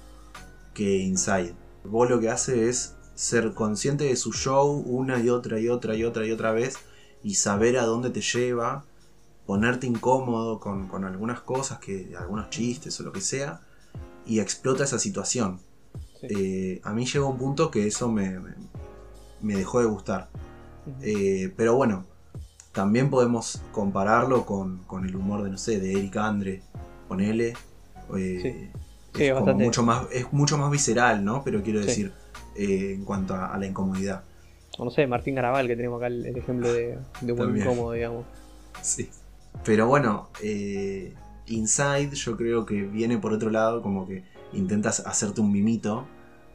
que 0.73 0.97
Inside. 0.97 1.53
Vos 1.85 2.09
lo 2.09 2.19
que 2.19 2.29
hace 2.29 2.67
es 2.69 2.95
ser 3.15 3.53
consciente 3.53 4.05
de 4.05 4.15
su 4.15 4.33
show 4.33 4.69
una 4.85 5.19
y 5.19 5.29
otra 5.29 5.59
y 5.59 5.69
otra 5.69 5.95
y 5.95 6.03
otra 6.03 6.25
y 6.25 6.31
otra 6.31 6.51
vez 6.51 6.75
y 7.23 7.35
saber 7.35 7.77
a 7.77 7.85
dónde 7.85 8.09
te 8.09 8.21
lleva, 8.21 8.83
ponerte 9.45 9.87
incómodo 9.87 10.59
con, 10.59 10.87
con 10.87 11.05
algunas 11.05 11.41
cosas, 11.41 11.79
que, 11.79 12.13
algunos 12.19 12.49
chistes 12.49 12.99
o 12.99 13.03
lo 13.03 13.11
que 13.11 13.21
sea, 13.21 13.61
y 14.25 14.39
explota 14.39 14.83
esa 14.83 14.99
situación. 14.99 15.59
Sí. 16.19 16.27
Eh, 16.29 16.81
a 16.83 16.93
mí 16.93 17.05
llegó 17.05 17.29
un 17.29 17.37
punto 17.37 17.69
que 17.71 17.87
eso 17.87 18.09
me, 18.11 18.39
me- 18.39 18.55
me 19.41 19.55
dejó 19.55 19.79
de 19.79 19.85
gustar. 19.85 20.29
Eh, 21.01 21.53
pero 21.57 21.75
bueno, 21.75 22.05
también 22.71 23.09
podemos 23.09 23.61
compararlo 23.71 24.45
con, 24.45 24.79
con 24.85 25.05
el 25.05 25.15
humor 25.15 25.43
de, 25.43 25.49
no 25.49 25.57
sé, 25.57 25.79
de 25.79 25.91
Eric 25.93 26.15
Andre, 26.17 26.61
ponele. 27.07 27.53
eh, 28.17 28.71
Sí, 29.13 29.21
es, 29.21 29.21
es 29.29 29.33
como 29.33 29.53
mucho 29.55 29.83
más, 29.83 30.07
es 30.11 30.31
mucho 30.33 30.57
más 30.57 30.71
visceral, 30.71 31.23
¿no? 31.23 31.43
Pero 31.43 31.61
quiero 31.61 31.81
Sí. 31.81 31.87
decir, 31.87 32.13
eh, 32.55 32.93
en 32.95 33.05
cuanto 33.05 33.33
a, 33.35 33.53
a 33.53 33.57
la 33.57 33.65
incomodidad. 33.65 34.23
O 34.77 34.85
no 34.85 34.91
sé, 34.91 35.05
Martín 35.07 35.35
Garabal, 35.35 35.67
que 35.67 35.75
tenemos 35.75 35.97
acá 35.99 36.07
el, 36.07 36.25
el 36.25 36.37
ejemplo 36.37 36.67
de, 36.71 36.97
de 37.21 37.31
humor 37.31 37.45
También. 37.47 37.67
incómodo, 37.67 37.91
digamos. 37.93 38.25
Sí. 38.81 39.09
Pero 39.63 39.87
bueno, 39.87 40.27
eh, 40.43 41.13
Inside 41.47 42.15
yo 42.15 42.35
creo 42.35 42.65
que 42.65 42.81
viene 42.81 43.17
por 43.17 43.33
otro 43.33 43.49
lado, 43.49 43.81
como 43.81 44.07
que 44.07 44.23
intentas 44.53 45.05
hacerte 45.05 45.41
un 45.41 45.51
mimito, 45.51 46.05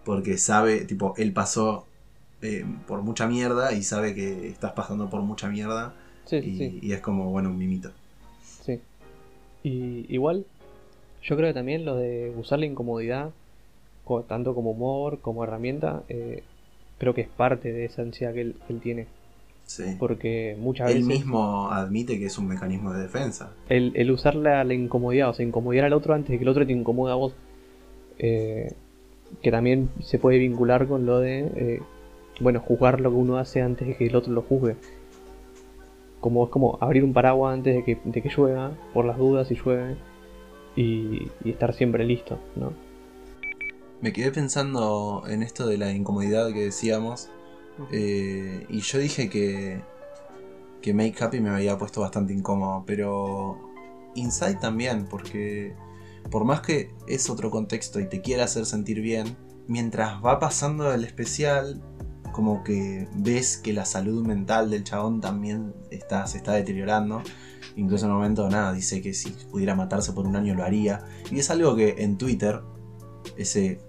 porque 0.05 0.37
sabe, 0.37 0.81
tipo, 0.85 1.15
él 1.17 1.33
pasó 1.33 1.87
eh, 2.43 2.65
por 2.87 3.03
mucha 3.03 3.27
mierda 3.27 3.73
y 3.73 3.83
sabe 3.83 4.15
que 4.15 4.49
estás 4.49 4.73
pasando 4.73 5.09
por 5.09 5.23
mucha 5.23 5.49
mierda. 5.49 5.95
Sí, 6.27 6.37
y, 6.37 6.59
sí, 6.59 6.79
y 6.83 6.93
es 6.93 7.01
como, 7.01 7.31
bueno, 7.31 7.51
un 7.51 7.59
mimito. 7.59 7.91
sí. 8.65 8.81
Y 9.63 10.07
igual, 10.13 10.45
yo 11.23 11.37
creo 11.37 11.49
que 11.51 11.55
también 11.55 11.85
lo 11.85 11.97
de 11.97 12.33
usar 12.37 12.59
la 12.59 12.67
incomodidad, 12.67 13.31
co- 14.05 14.23
tanto 14.23 14.55
como 14.55 14.71
humor, 14.73 15.19
como 15.21 15.45
herramienta, 15.45 16.03
eh, 16.09 16.43
creo 16.99 17.15
que 17.15 17.23
es 17.23 17.29
parte 17.29 17.73
de 17.73 17.85
esa 17.85 18.03
ansiedad 18.03 18.35
que 18.35 18.41
él, 18.43 18.57
él 18.69 18.81
tiene. 18.81 19.07
Sí. 19.65 19.97
Porque 19.99 20.57
muchas 20.59 20.89
Él 20.91 21.05
veces 21.05 21.09
mismo 21.09 21.71
admite 21.71 22.19
que 22.19 22.27
es 22.27 22.39
un 22.39 22.49
mecanismo 22.49 22.93
de 22.95 23.03
defensa. 23.03 23.53
el, 23.69 23.93
el 23.97 24.11
usar 24.11 24.35
la, 24.35 24.65
la 24.65 24.73
incomodidad, 24.75 25.29
o 25.29 25.35
sea, 25.35 25.45
incomodar 25.45 25.85
al 25.85 25.93
otro 25.93 26.15
antes 26.15 26.31
de 26.31 26.39
que 26.39 26.45
el 26.45 26.49
otro 26.49 26.67
te 26.67 26.73
incomode 26.73 27.13
a 27.13 27.17
vos, 27.17 27.35
eh, 28.19 28.73
que 29.43 29.51
también 29.51 29.91
se 30.01 30.19
puede 30.19 30.39
vincular 30.39 30.89
con 30.89 31.05
lo 31.05 31.19
de, 31.21 31.41
eh, 31.41 31.83
bueno, 32.41 32.61
juzgar 32.61 33.01
lo 33.01 33.11
que 33.11 33.17
uno 33.17 33.37
hace 33.37 33.61
antes 33.61 33.87
de 33.87 33.95
que 33.97 34.07
el 34.07 34.17
otro 34.17 34.33
lo 34.33 34.41
juzgue. 34.41 34.77
Como 36.21 36.47
es 36.47 36.51
como 36.51 36.79
abrir 36.81 37.05
un 37.05 37.13
paraguas 37.13 37.53
antes 37.53 37.77
de 37.77 37.85
que, 37.85 37.99
de 38.03 38.23
que 38.23 38.31
llueva, 38.31 38.73
por 38.95 39.05
las 39.05 39.19
dudas 39.19 39.49
si 39.49 39.55
llueve, 39.55 39.97
y, 40.77 41.31
y 41.45 41.51
estar 41.51 41.75
siempre 41.75 42.05
listo, 42.07 42.39
¿no? 42.57 42.73
Me 44.01 44.13
quedé 44.13 44.31
pensando 44.31 45.25
en 45.29 45.43
esto 45.43 45.67
de 45.67 45.77
la 45.77 45.93
incomodidad 45.93 46.53
que 46.53 46.65
decíamos. 46.65 47.31
eh, 47.93 48.67
y 48.69 48.81
yo 48.81 48.99
dije 48.99 49.29
que, 49.29 49.83
que 50.81 50.95
Make 50.95 51.17
Happy 51.21 51.41
me 51.41 51.51
había 51.51 51.77
puesto 51.79 52.01
bastante 52.01 52.33
incómodo. 52.33 52.85
Pero 52.87 53.59
Inside 54.15 54.57
también, 54.57 55.07
porque 55.07 55.75
por 56.31 56.45
más 56.45 56.61
que 56.61 56.93
es 57.07 57.29
otro 57.31 57.51
contexto 57.51 58.01
y 58.01 58.09
te 58.09 58.21
quiera 58.21 58.45
hacer 58.45 58.67
sentir 58.67 59.01
bien, 59.01 59.37
mientras 59.67 60.25
va 60.25 60.39
pasando 60.39 60.93
el 60.93 61.05
especial, 61.05 61.83
como 62.33 62.63
que 62.63 63.09
ves 63.15 63.57
que 63.57 63.73
la 63.73 63.85
salud 63.85 64.25
mental 64.25 64.71
del 64.71 64.85
chabón 64.85 65.21
también 65.21 65.75
está, 65.91 66.27
se 66.27 66.39
está 66.39 66.53
deteriorando. 66.53 67.23
Incluso 67.75 68.07
en 68.07 68.13
un 68.13 68.19
momento, 68.19 68.49
nada, 68.49 68.73
dice 68.73 69.03
que 69.03 69.13
si 69.13 69.31
pudiera 69.51 69.75
matarse 69.75 70.13
por 70.13 70.27
un 70.27 70.37
año 70.37 70.55
lo 70.55 70.65
haría. 70.65 71.05
Y 71.31 71.39
es 71.41 71.51
algo 71.51 71.75
que 71.75 71.97
en 71.99 72.17
Twitter, 72.17 72.61
ese, 73.37 73.81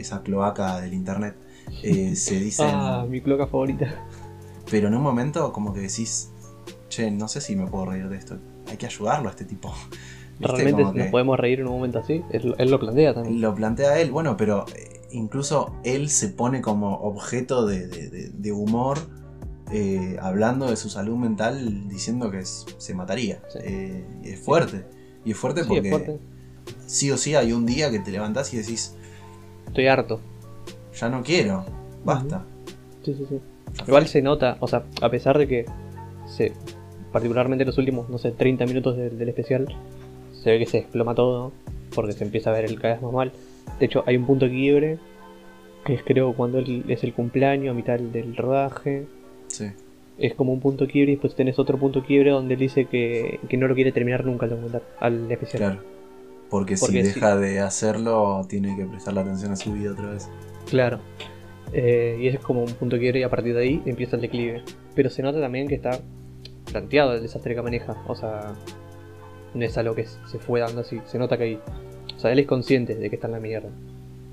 esa 0.00 0.22
cloaca 0.22 0.80
del 0.80 0.94
internet, 0.94 1.36
eh, 1.82 2.14
se 2.16 2.38
dice. 2.40 2.64
Ah, 2.66 3.06
mi 3.08 3.20
cloca 3.20 3.46
favorita. 3.46 3.86
Pero 4.70 4.88
en 4.88 4.94
un 4.94 5.02
momento, 5.02 5.52
como 5.52 5.72
que 5.72 5.80
decís, 5.80 6.30
che, 6.88 7.10
no 7.10 7.28
sé 7.28 7.40
si 7.40 7.56
me 7.56 7.66
puedo 7.66 7.86
reír 7.86 8.08
de 8.08 8.16
esto. 8.16 8.38
Hay 8.68 8.76
que 8.76 8.86
ayudarlo 8.86 9.28
a 9.28 9.32
este 9.32 9.44
tipo. 9.44 9.72
¿Viste? 10.38 10.54
Realmente 10.56 10.82
Como 10.82 10.94
nos 10.94 11.04
que 11.04 11.10
podemos 11.10 11.38
reír 11.38 11.60
en 11.60 11.66
un 11.66 11.74
momento 11.74 11.98
así, 11.98 12.22
él, 12.30 12.54
él 12.56 12.70
lo 12.70 12.78
plantea 12.80 13.12
también. 13.14 13.40
Lo 13.42 13.54
plantea 13.54 13.98
él, 14.00 14.10
bueno, 14.10 14.36
pero 14.38 14.64
eh, 14.74 15.00
incluso 15.10 15.74
él 15.84 16.08
se 16.08 16.28
pone 16.28 16.62
como 16.62 16.94
objeto 17.00 17.66
de, 17.66 17.86
de- 17.88 18.08
de- 18.10 18.30
de 18.30 18.52
humor. 18.52 18.98
eh, 19.72 20.16
hablando 20.20 20.68
de 20.68 20.74
su 20.76 20.88
salud 20.90 21.16
mental, 21.16 21.88
diciendo 21.88 22.28
que 22.30 22.40
es- 22.40 22.66
se 22.78 22.92
mataría. 22.94 23.40
Sí. 23.52 23.58
Eh, 23.62 24.04
es 24.24 24.40
fuerte. 24.40 24.84
Y 25.24 25.30
es 25.32 25.36
fuerte 25.36 25.62
Sí, 25.62 25.68
porque 25.68 25.88
es 25.88 25.94
fuerte. 25.94 26.18
sí 26.86 27.10
o 27.12 27.16
sí 27.16 27.34
hay 27.36 27.52
un 27.52 27.66
día 27.66 27.88
que 27.92 28.00
te 28.00 28.10
levantás 28.10 28.52
y 28.52 28.56
decís, 28.56 28.96
Estoy 29.70 29.86
harto. 29.86 30.20
ya 30.94 31.08
no 31.08 31.22
quiero, 31.22 31.64
basta. 32.04 32.44
Sí, 33.04 33.14
sí, 33.14 33.24
sí. 33.28 33.40
Igual 33.86 34.08
se 34.08 34.20
nota, 34.20 34.56
o 34.58 34.66
sea, 34.66 34.82
a 35.00 35.08
pesar 35.08 35.38
de 35.38 35.46
que 35.46 35.64
se, 36.26 36.52
particularmente 37.12 37.64
los 37.64 37.78
últimos, 37.78 38.10
no 38.10 38.18
sé, 38.18 38.32
30 38.32 38.66
minutos 38.66 38.96
del, 38.96 39.16
del 39.16 39.28
especial, 39.28 39.68
se 40.32 40.50
ve 40.50 40.58
que 40.58 40.66
se 40.66 40.78
desploma 40.78 41.14
todo, 41.14 41.52
porque 41.94 42.12
se 42.12 42.24
empieza 42.24 42.50
a 42.50 42.52
ver 42.52 42.64
el 42.64 42.80
cada 42.80 42.94
vez 42.94 43.02
más 43.02 43.12
mal. 43.12 43.32
De 43.78 43.86
hecho, 43.86 44.02
hay 44.06 44.16
un 44.16 44.26
punto 44.26 44.46
de 44.46 44.50
quiebre, 44.50 44.98
que 45.84 45.94
es 45.94 46.02
creo 46.02 46.32
cuando 46.34 46.58
es 46.58 47.04
el 47.04 47.14
cumpleaños, 47.14 47.70
a 47.70 47.74
mitad 47.74 47.92
del, 47.94 48.10
del 48.10 48.36
rodaje. 48.36 49.06
Sí. 49.46 49.66
Es 50.18 50.34
como 50.34 50.52
un 50.52 50.60
punto 50.60 50.84
de 50.84 50.90
quiebre 50.90 51.12
y 51.12 51.14
después 51.14 51.36
tenés 51.36 51.60
otro 51.60 51.78
punto 51.78 52.00
de 52.00 52.06
quiebre 52.06 52.30
donde 52.30 52.54
él 52.54 52.60
dice 52.60 52.86
que, 52.86 53.38
que 53.48 53.56
no 53.56 53.68
lo 53.68 53.74
quiere 53.76 53.92
terminar 53.92 54.24
nunca 54.24 54.46
el 54.46 54.50
documental, 54.50 54.82
al 54.98 55.30
especial. 55.30 55.62
Claro. 55.62 55.99
Porque, 56.50 56.76
si 56.76 56.92
deja 56.92 57.36
de 57.36 57.60
hacerlo, 57.60 58.44
tiene 58.48 58.76
que 58.76 58.84
prestarle 58.84 59.20
atención 59.20 59.52
a 59.52 59.56
su 59.56 59.72
vida 59.72 59.92
otra 59.92 60.10
vez. 60.10 60.28
Claro. 60.68 60.98
Eh, 61.72 62.18
y 62.20 62.26
ese 62.26 62.38
es 62.38 62.42
como 62.42 62.62
un 62.64 62.72
punto 62.72 62.98
quiebre 62.98 63.20
y 63.20 63.22
a 63.22 63.30
partir 63.30 63.54
de 63.54 63.62
ahí 63.62 63.82
empieza 63.86 64.16
el 64.16 64.22
declive. 64.22 64.62
Pero 64.94 65.08
se 65.10 65.22
nota 65.22 65.40
también 65.40 65.68
que 65.68 65.76
está 65.76 66.00
planteado 66.70 67.14
el 67.14 67.22
desastre 67.22 67.54
que 67.54 67.62
maneja. 67.62 67.96
O 68.08 68.16
sea, 68.16 68.54
no 69.54 69.64
es 69.64 69.78
algo 69.78 69.94
que 69.94 70.04
se 70.06 70.38
fue 70.40 70.60
dando 70.60 70.80
así. 70.80 71.00
Se 71.06 71.18
nota 71.18 71.38
que 71.38 71.44
hay... 71.44 71.60
O 72.16 72.18
sea, 72.18 72.32
él 72.32 72.40
es 72.40 72.46
consciente 72.46 72.96
de 72.96 73.08
que 73.08 73.14
está 73.16 73.28
en 73.28 73.32
la 73.34 73.40
mierda. 73.40 73.70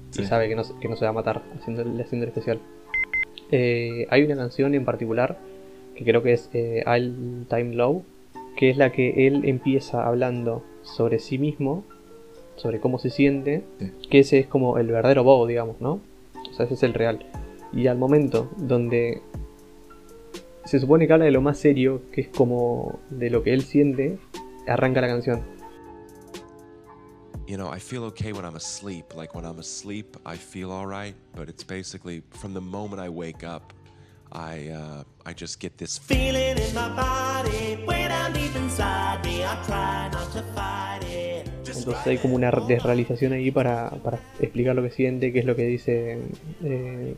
Sí. 0.09 0.23
Y 0.23 0.25
sabe 0.25 0.49
que 0.49 0.55
no, 0.55 0.63
se- 0.63 0.73
que 0.79 0.89
no 0.89 0.95
se 0.95 1.05
va 1.05 1.09
a 1.09 1.13
matar 1.13 1.43
haciendo 1.59 1.83
haciendo 2.01 2.23
el 2.25 2.29
especial. 2.29 2.59
Eh, 3.51 4.07
hay 4.09 4.23
una 4.23 4.35
canción 4.35 4.73
en 4.73 4.83
particular 4.83 5.37
que 5.95 6.03
creo 6.03 6.21
que 6.23 6.33
es 6.33 6.49
eh, 6.53 6.83
All 6.85 7.45
Time 7.49 7.75
Low, 7.75 8.03
que 8.57 8.69
es 8.69 8.77
la 8.77 8.91
que 8.91 9.27
él 9.27 9.43
empieza 9.45 10.05
hablando 10.05 10.63
sobre 10.81 11.19
sí 11.19 11.37
mismo, 11.37 11.83
sobre 12.57 12.79
cómo 12.81 12.99
se 12.99 13.09
siente, 13.09 13.63
Sí. 13.79 13.91
que 14.09 14.19
ese 14.19 14.39
es 14.39 14.47
como 14.47 14.77
el 14.77 14.87
verdadero 14.87 15.23
Bobo, 15.23 15.47
digamos, 15.47 15.79
¿no? 15.79 16.01
O 16.49 16.53
sea, 16.53 16.65
ese 16.65 16.73
es 16.75 16.83
el 16.83 16.93
real. 16.93 17.25
Y 17.73 17.87
al 17.87 17.97
momento 17.97 18.49
donde 18.57 19.21
se 20.65 20.79
supone 20.79 21.07
que 21.07 21.13
habla 21.13 21.25
de 21.25 21.31
lo 21.31 21.41
más 21.41 21.57
serio, 21.57 22.01
que 22.11 22.21
es 22.21 22.27
como 22.27 22.99
de 23.09 23.29
lo 23.29 23.41
que 23.43 23.53
él 23.53 23.61
siente, 23.63 24.17
arranca 24.67 24.99
la 25.01 25.07
canción. 25.07 25.41
You 27.47 27.55
know, 27.55 27.69
I 27.73 27.79
feel 27.79 28.03
okay 28.05 28.33
when 28.33 28.43
I'm 28.43 28.57
asleep. 28.57 29.13
Like 29.15 29.33
when 29.33 29.45
I'm 29.45 29.59
asleep, 29.59 30.17
I 30.25 30.35
feel 30.35 30.69
all 30.69 30.85
right. 30.85 31.15
But 31.33 31.47
it's 31.47 31.63
basically 31.63 32.21
from 32.31 32.53
the 32.53 32.59
moment 32.59 33.01
I 33.01 33.07
wake 33.07 33.45
up, 33.45 33.71
I 34.33 34.69
uh, 34.69 35.03
I 35.25 35.33
just 35.33 35.61
get 35.61 35.77
this 35.77 35.97
Feeling 35.97 36.57
in 36.57 36.73
my 36.75 36.89
body, 36.93 37.81
way 37.87 38.09
down 38.09 38.33
deep 38.33 38.53
inside 38.53 39.23
me. 39.23 39.45
I 39.45 39.55
try 39.65 40.06
Entonces 41.87 42.07
hay 42.07 42.17
como 42.17 42.35
una 42.35 42.51
desrealización 42.51 43.31
ahí 43.31 43.49
para, 43.49 43.89
para 44.03 44.19
explicar 44.41 44.75
lo 44.75 44.83
que 44.83 44.91
siente, 44.91 45.31
qué 45.31 45.39
es 45.39 45.45
lo 45.45 45.55
que 45.55 45.63
dice, 45.63 46.19
eh, 46.61 47.15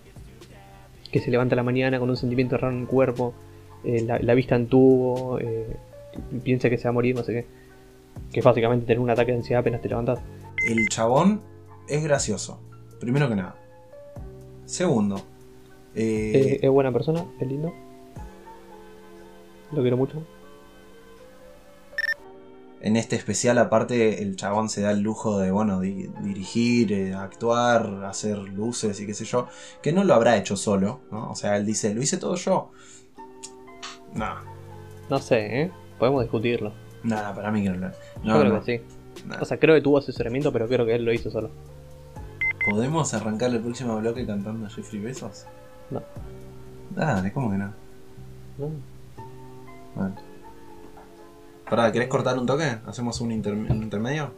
que 1.12 1.20
se 1.20 1.32
levanta 1.32 1.56
a 1.56 1.58
la 1.58 1.64
mañana 1.64 1.98
con 1.98 2.08
un 2.08 2.16
sentimiento 2.16 2.56
raro 2.56 2.76
en 2.76 2.82
el 2.82 2.88
cuerpo, 2.88 3.34
eh, 3.84 4.04
la, 4.04 4.20
la 4.20 4.36
vista 4.36 4.56
en 4.56 4.68
tubo, 4.68 5.40
eh, 5.40 5.76
piensa 6.44 6.70
que 6.70 6.78
se 6.78 6.84
va 6.84 6.92
a 6.92 6.94
morir, 6.94 7.16
no 7.16 7.24
sé 7.24 7.34
qué. 7.34 7.46
Que 8.32 8.42
es 8.42 8.46
básicamente 8.46 8.86
tener 8.86 9.00
un 9.00 9.10
ataque 9.10 9.32
de 9.32 9.40
ansiedad 9.40 9.62
apenas 9.62 9.82
te 9.82 9.90
levantas. 9.90 10.20
El 10.68 10.88
chabón 10.90 11.42
es 11.88 12.04
gracioso, 12.04 12.62
primero 13.00 13.28
que 13.28 13.38
nada. 13.38 13.56
Segundo, 14.66 15.20
es 15.96 16.70
buena 16.70 16.92
persona, 16.92 17.26
es 17.40 17.48
lindo. 17.48 17.74
Lo 19.72 19.82
quiero 19.82 19.98
mucho. 19.98 20.22
En 22.82 22.96
este 22.96 23.16
especial 23.16 23.58
aparte 23.58 24.22
el 24.24 24.36
chabón 24.36 24.70
se 24.70 24.82
da 24.82 24.92
el 24.92 25.02
lujo 25.02 25.38
de, 25.40 25.52
bueno, 25.52 25.80
di- 25.82 26.10
dirigir, 26.22 26.94
eh, 26.94 27.14
actuar, 27.14 28.04
hacer 28.06 28.38
luces 28.38 29.00
y 29.02 29.06
qué 29.06 29.14
sé 29.14 29.26
yo, 29.26 29.48
que 29.82 29.92
no 29.92 30.04
lo 30.04 30.14
habrá 30.14 30.38
hecho 30.38 30.56
solo, 30.56 31.02
¿no? 31.12 31.30
O 31.32 31.36
sea, 31.36 31.58
él 31.58 31.66
dice, 31.66 31.94
lo 31.94 32.02
hice 32.02 32.18
todo 32.18 32.36
yo. 32.36 32.72
No, 34.14 34.36
No 35.10 35.20
sé, 35.20 35.62
¿eh? 35.64 35.72
Podemos 36.00 36.22
discutirlo. 36.24 36.74
nada, 37.04 37.34
para 37.34 37.52
mí 37.52 37.64
que 37.64 37.70
no 37.70 37.76
lo... 37.78 37.88
Yo 37.90 37.94
No, 38.24 38.40
creo 38.40 38.54
no, 38.54 38.62
que 38.64 38.78
sí. 38.78 38.84
O 39.42 39.46
sea, 39.46 39.60
creo 39.60 39.76
que 39.76 39.82
tuvo 39.82 39.98
asesoramiento, 39.98 40.52
pero 40.54 40.68
creo 40.68 40.86
que 40.86 40.96
él 40.96 41.04
lo 41.04 41.12
hizo 41.14 41.30
solo. 41.30 41.52
¿Podemos 42.70 43.14
arrancar 43.14 43.50
el 43.52 43.60
próximo 43.60 43.98
bloque 43.98 44.26
cantando 44.26 44.70
Jeffrey 44.70 45.02
Besos? 45.02 45.46
No. 45.90 46.02
Dale, 46.96 47.32
¿cómo 47.34 47.52
que 47.52 47.58
no? 47.58 47.74
No. 48.58 48.72
Bueno. 49.96 50.16
Pará, 51.70 51.92
¿querés 51.92 52.08
cortar 52.08 52.38
un 52.38 52.46
toque? 52.46 52.78
¿Hacemos 52.88 53.22
un, 53.22 53.32
inter- 53.32 53.54
un 53.54 53.84
intermedio? 53.84 54.32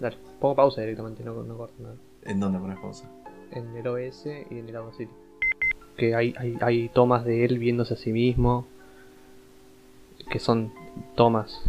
Dale, 0.00 0.16
pongo 0.40 0.54
pausa 0.54 0.80
directamente, 0.80 1.24
no, 1.24 1.42
no 1.42 1.56
corto 1.56 1.82
nada. 1.82 1.96
¿En 2.24 2.38
dónde 2.38 2.58
pones 2.58 2.78
pausa? 2.78 3.10
En 3.50 3.74
el 3.76 3.86
OS 3.86 4.26
y 4.26 4.58
en 4.58 4.68
el 4.68 4.76
Audacity. 4.76 5.10
Que 5.96 6.14
hay, 6.14 6.34
hay, 6.38 6.56
hay 6.60 6.88
tomas 6.90 7.24
de 7.24 7.44
él 7.44 7.58
viéndose 7.58 7.94
a 7.94 7.96
sí 7.96 8.12
mismo. 8.12 8.66
Que 10.30 10.38
son 10.38 10.72
tomas 11.16 11.62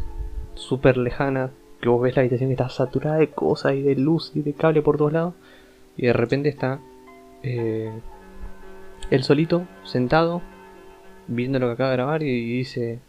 súper 0.54 0.98
lejanas. 0.98 1.51
Que 1.82 1.89
vos 1.89 2.01
ves 2.01 2.16
la 2.16 2.22
habitación 2.22 2.50
que 2.50 2.54
está 2.54 2.70
saturada 2.70 3.18
de 3.18 3.30
cosas 3.30 3.74
y 3.74 3.82
de 3.82 3.96
luz 3.96 4.32
y 4.36 4.42
de 4.42 4.54
cable 4.54 4.82
por 4.84 4.98
todos 4.98 5.13
lados. 5.13 5.34
Y 5.98 6.06
de 6.06 6.13
repente 6.13 6.50
está 6.50 6.80
eh, 7.42 7.92
él 9.10 9.24
solito, 9.24 9.66
sentado, 9.86 10.42
viendo 11.28 11.58
lo 11.58 11.68
que 11.68 11.74
acaba 11.74 11.89
de 11.92 11.96
grabar 11.96 12.22
y 12.22 12.58
dice: 12.58 13.00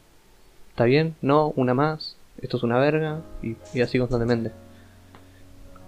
¿Está 0.80 0.86
bien? 0.86 1.14
No, 1.20 1.52
una 1.56 1.74
más. 1.74 2.16
Esto 2.40 2.56
es 2.56 2.62
una 2.62 2.78
verga. 2.78 3.20
Y, 3.42 3.54
y 3.74 3.82
así 3.82 3.98
constantemente. 3.98 4.50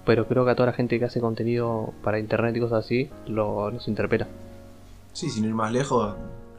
Pero 0.04 0.28
creo 0.28 0.44
que 0.44 0.50
a 0.50 0.54
toda 0.54 0.66
la 0.66 0.72
gente 0.74 0.98
que 0.98 1.06
hace 1.06 1.18
contenido 1.18 1.94
para 2.04 2.18
internet 2.18 2.54
y 2.56 2.60
cosas 2.60 2.84
así, 2.84 3.08
lo, 3.26 3.70
los 3.70 3.88
interpela. 3.88 4.26
Sí, 5.14 5.30
sin 5.30 5.46
ir 5.46 5.54
más 5.54 5.72
lejos, 5.72 6.14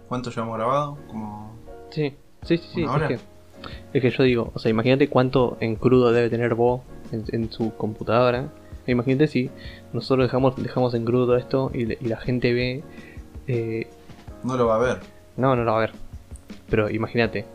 ¿cuánto 0.10 0.32
llevamos 0.32 0.58
grabado? 0.58 0.98
Como... 1.10 1.54
Sí, 1.92 2.16
sí, 2.42 2.58
sí, 2.58 2.70
sí. 2.74 2.84
Es 2.86 3.08
que 3.08 3.20
Es 3.94 4.02
que 4.02 4.10
yo 4.10 4.24
digo, 4.24 4.52
o 4.56 4.58
sea, 4.58 4.72
imagínate 4.72 5.10
cuánto 5.10 5.56
en 5.60 5.76
crudo 5.76 6.12
debe 6.12 6.32
tener 6.32 6.56
vos 6.56 6.82
en, 7.12 7.26
en 7.34 7.52
su 7.52 7.76
computadora. 7.76 8.48
E 8.88 8.94
Imagínate 8.94 9.28
si 9.28 9.52
nosotros 9.94 10.26
dejamos, 10.26 10.56
dejamos 10.56 10.96
en 10.96 11.06
crudo 11.06 11.38
esto 11.38 11.70
y 11.72 11.86
la 12.08 12.18
gente 12.18 12.52
ve. 12.52 12.84
eh, 13.46 13.88
No 14.44 14.58
lo 14.58 14.66
va 14.66 14.78
a 14.78 14.80
ver. 14.80 15.00
no, 15.38 15.56
no 15.56 15.64
lo 15.64 15.72
va 15.74 15.78
a 15.78 15.82
ver. 15.82 15.92
Pero 16.70 16.90
imagínate, 16.90 17.46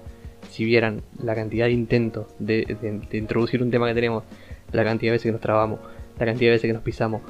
si 0.59 0.65
vieran 0.65 1.03
la 1.23 1.37
cantidad 1.37 1.67
de 1.67 1.71
intentos 1.73 2.27
de, 2.41 2.77
de- 2.83 3.01
de 3.09 3.17
introducir 3.17 3.63
un 3.63 3.71
tema 3.71 3.87
que 3.87 3.95
tenemos, 3.95 4.25
la 4.73 4.83
cantidad 4.83 5.11
de 5.11 5.13
veces 5.13 5.27
que 5.27 5.33
nos 5.33 5.41
trabamos, 5.41 5.79
la 6.19 6.27
cantidad 6.27 6.49
de 6.49 6.57
veces 6.57 6.67
que 6.69 6.73
nos 6.73 6.83
pisamos, 6.83 7.23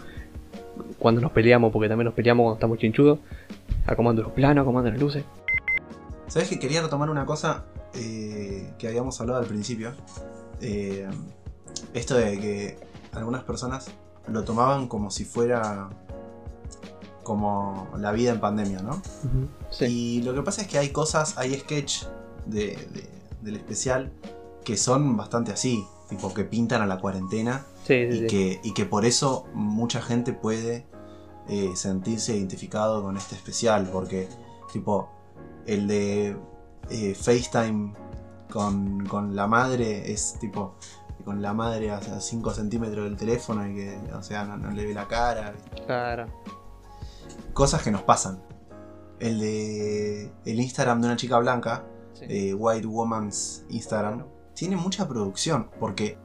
cuando 0.99 1.21
nos 1.21 1.31
peleamos, 1.33 1.71
porque 1.71 1.91
también 1.91 2.07
nos 2.07 2.15
peleamos 2.15 2.45
cuando 2.45 2.55
estamos 2.55 2.79
chinchudos, 2.79 3.19
acomodando 3.87 4.23
los 4.23 4.33
planos, 4.33 4.63
acomodando 4.63 4.91
las 4.93 4.99
luces. 5.01 5.25
¿Sabes 6.27 6.49
que 6.49 6.59
quería 6.59 6.81
retomar 6.81 7.11
una 7.11 7.27
cosa 7.27 7.65
eh, 7.95 8.71
que 8.79 8.89
habíamos 8.89 9.21
hablado 9.21 9.41
al 9.41 9.47
principio? 9.47 9.93
Eh, 10.63 11.07
esto 11.93 12.15
de 12.17 12.39
que 12.41 12.79
algunas 13.13 13.45
personas 13.45 13.91
lo 14.27 14.43
tomaban 14.45 14.89
como 14.89 15.11
si 15.11 15.25
fuera 15.27 15.91
como 17.23 17.89
la 17.99 18.11
vida 18.13 18.33
en 18.33 18.41
pandemia, 18.41 18.81
¿no? 18.81 19.03
Sí. 19.71 19.85
Y 20.19 20.23
lo 20.23 20.33
que 20.35 20.41
pasa 20.43 20.63
es 20.63 20.69
que 20.69 20.79
hay 20.79 20.89
cosas, 20.91 21.37
hay 21.37 21.55
sketch 21.59 22.05
de, 22.47 22.69
de- 22.93 23.18
del 23.43 23.57
especial 23.57 24.13
que 24.65 24.77
son 24.77 25.17
bastante 25.17 25.53
así, 25.53 25.85
tipo 26.09 26.33
que 26.35 26.45
pintan 26.45 26.83
a 26.83 26.87
la 26.87 26.99
cuarentena 26.99 27.65
Sí, 27.85 28.07
sí, 28.11 28.17
y 28.17 28.19
sí. 28.21 28.27
que, 28.27 28.61
y 28.63 28.75
que 28.75 28.85
por 28.85 29.05
eso 29.05 29.47
mucha 29.55 30.03
gente 30.03 30.33
puede 30.33 30.87
eh, 31.49 31.71
sentirse 31.75 32.37
identificado 32.37 33.03
con 33.03 33.17
este 33.17 33.35
especial, 33.35 33.89
porque 33.91 34.29
tipo 34.73 35.09
el 35.67 35.87
de 35.87 36.37
eh, 36.91 37.15
FaceTime 37.15 37.95
con, 38.51 39.07
con 39.07 39.35
la 39.35 39.47
madre 39.47 40.13
es 40.13 40.39
tipo 40.39 40.75
con 41.25 41.43
la 41.43 41.53
madre 41.53 41.91
a 41.91 42.01
5 42.21 42.55
centímetros 42.55 43.05
del 43.05 43.17
teléfono 43.17 43.67
y 43.69 43.75
que, 43.75 43.99
o 44.15 44.23
sea, 44.23 44.45
no, 44.45 44.57
no 44.57 44.71
le 44.71 44.87
ve 44.87 44.95
la 44.95 45.07
cara. 45.07 45.53
Claro. 45.85 46.27
Cosas 47.53 47.83
que 47.83 47.91
nos 47.91 48.03
pasan. 48.03 48.43
El 49.19 49.41
de 49.41 50.33
el 50.47 50.61
Instagram 50.61 51.03
de 51.03 51.09
una 51.09 51.17
chica 51.17 51.39
blanca, 51.39 51.85
Sí. 52.19 52.25
eh, 52.29 52.55
White 52.55 52.87
Woman's 52.87 53.65
Instagram, 53.71 54.25
tiene 54.55 54.77
mucha 54.77 55.07
producción, 55.09 55.71
porque 55.79 56.19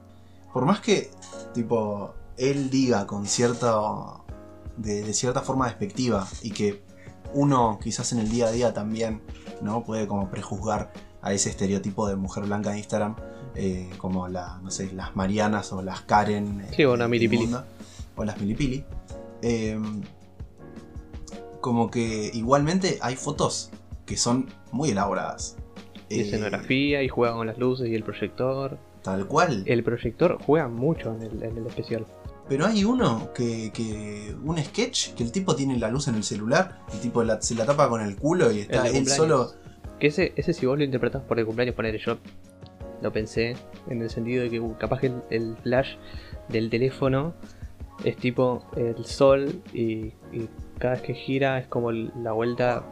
por 0.54 0.66
más 0.66 0.80
que 0.82 1.12
tipo 1.54 2.14
él 2.38 2.70
diga 2.70 3.06
con 3.08 3.26
cierta 3.28 3.74
de, 4.78 5.04
de 5.04 5.14
cierta 5.14 5.42
forma 5.42 5.66
despectiva 5.68 6.28
y 6.42 6.52
que 6.52 6.84
uno 7.34 7.80
quizás 7.82 8.12
en 8.14 8.20
el 8.20 8.30
día 8.30 8.48
a 8.48 8.52
día 8.52 8.74
también 8.74 9.22
no 9.62 9.84
puede 9.84 10.08
como 10.08 10.30
prejuzgar 10.30 10.92
a 11.22 11.32
ese 11.34 11.50
estereotipo 11.50 12.08
de 12.08 12.16
mujer 12.16 12.44
blanca 12.46 12.72
en 12.72 12.78
Instagram 12.80 13.16
eh, 13.56 13.90
como 13.98 14.28
la 14.28 14.60
no 14.64 14.72
sé 14.72 14.92
las 14.94 15.16
Marianas 15.16 15.72
o 15.74 15.82
las 15.84 16.02
Karen 16.02 16.62
eh, 16.62 16.72
Sí, 16.76 16.84
o 16.86 16.94
una 16.94 17.04
del 17.04 17.12
Milipili. 17.12 17.44
mundo, 17.44 17.64
o 18.16 18.24
las 18.24 18.40
Milipili 18.40 18.84
eh, 19.44 19.80
como 21.62 21.90
que 21.90 22.30
igualmente 22.34 22.98
hay 23.02 23.16
fotos 23.16 23.70
que 24.06 24.18
son 24.18 24.50
muy 24.72 24.90
elaboradas 24.90 25.56
Y 26.10 26.20
Eh, 26.20 26.22
escenografía 26.24 27.02
y 27.04 27.08
juega 27.08 27.34
con 27.34 27.48
las 27.48 27.58
luces 27.58 27.88
y 27.88 27.96
el 27.96 28.04
proyector. 28.04 28.78
tal 29.02 29.28
cual 29.28 29.64
El 29.66 29.84
proyector 29.84 30.38
juega 30.46 30.68
mucho 30.68 31.14
en 31.16 31.22
el, 31.24 31.44
en 31.44 31.58
el 31.58 31.68
especial. 31.68 32.06
Pero 32.50 32.66
hay 32.66 32.84
uno 32.84 33.30
que, 33.34 33.72
que. 33.74 34.36
Un 34.44 34.58
sketch 34.58 35.14
que 35.14 35.24
el 35.24 35.32
tipo 35.32 35.56
tiene 35.56 35.78
la 35.80 35.90
luz 35.90 36.08
en 36.10 36.16
el 36.16 36.24
celular. 36.24 36.80
El 36.94 37.00
tipo 37.00 37.24
la- 37.24 37.42
se 37.42 37.56
la 37.56 37.66
tapa 37.66 37.88
con 37.90 38.02
el 38.02 38.16
culo 38.18 38.52
y 38.52 38.60
está 38.60 38.86
él 38.88 39.08
solo. 39.08 39.52
Que 40.00 40.08
ese, 40.08 40.34
ese 40.36 40.52
si 40.54 40.66
vos 40.66 40.78
lo 40.78 40.84
interpretás 40.84 41.22
por 41.24 41.40
el 41.40 41.46
cumpleaños, 41.46 41.76
poner 41.76 41.98
yo 41.98 42.18
lo 43.02 43.12
pensé 43.14 43.56
en 43.90 44.02
el 44.02 44.10
sentido 44.10 44.44
de 44.44 44.50
que 44.50 44.60
uh, 44.60 44.76
capaz 44.78 45.00
que 45.00 45.08
el, 45.08 45.22
el 45.30 45.56
flash 45.64 45.96
del 46.50 46.70
teléfono 46.70 47.34
es 48.04 48.18
tipo 48.18 48.66
el 48.76 49.06
sol 49.06 49.62
y, 49.74 50.12
y 50.34 50.50
cada 50.84 50.96
vez 50.96 51.02
que 51.04 51.14
gira 51.14 51.58
es 51.60 51.68
como 51.68 51.92
la 51.94 52.34
vuelta 52.34 52.84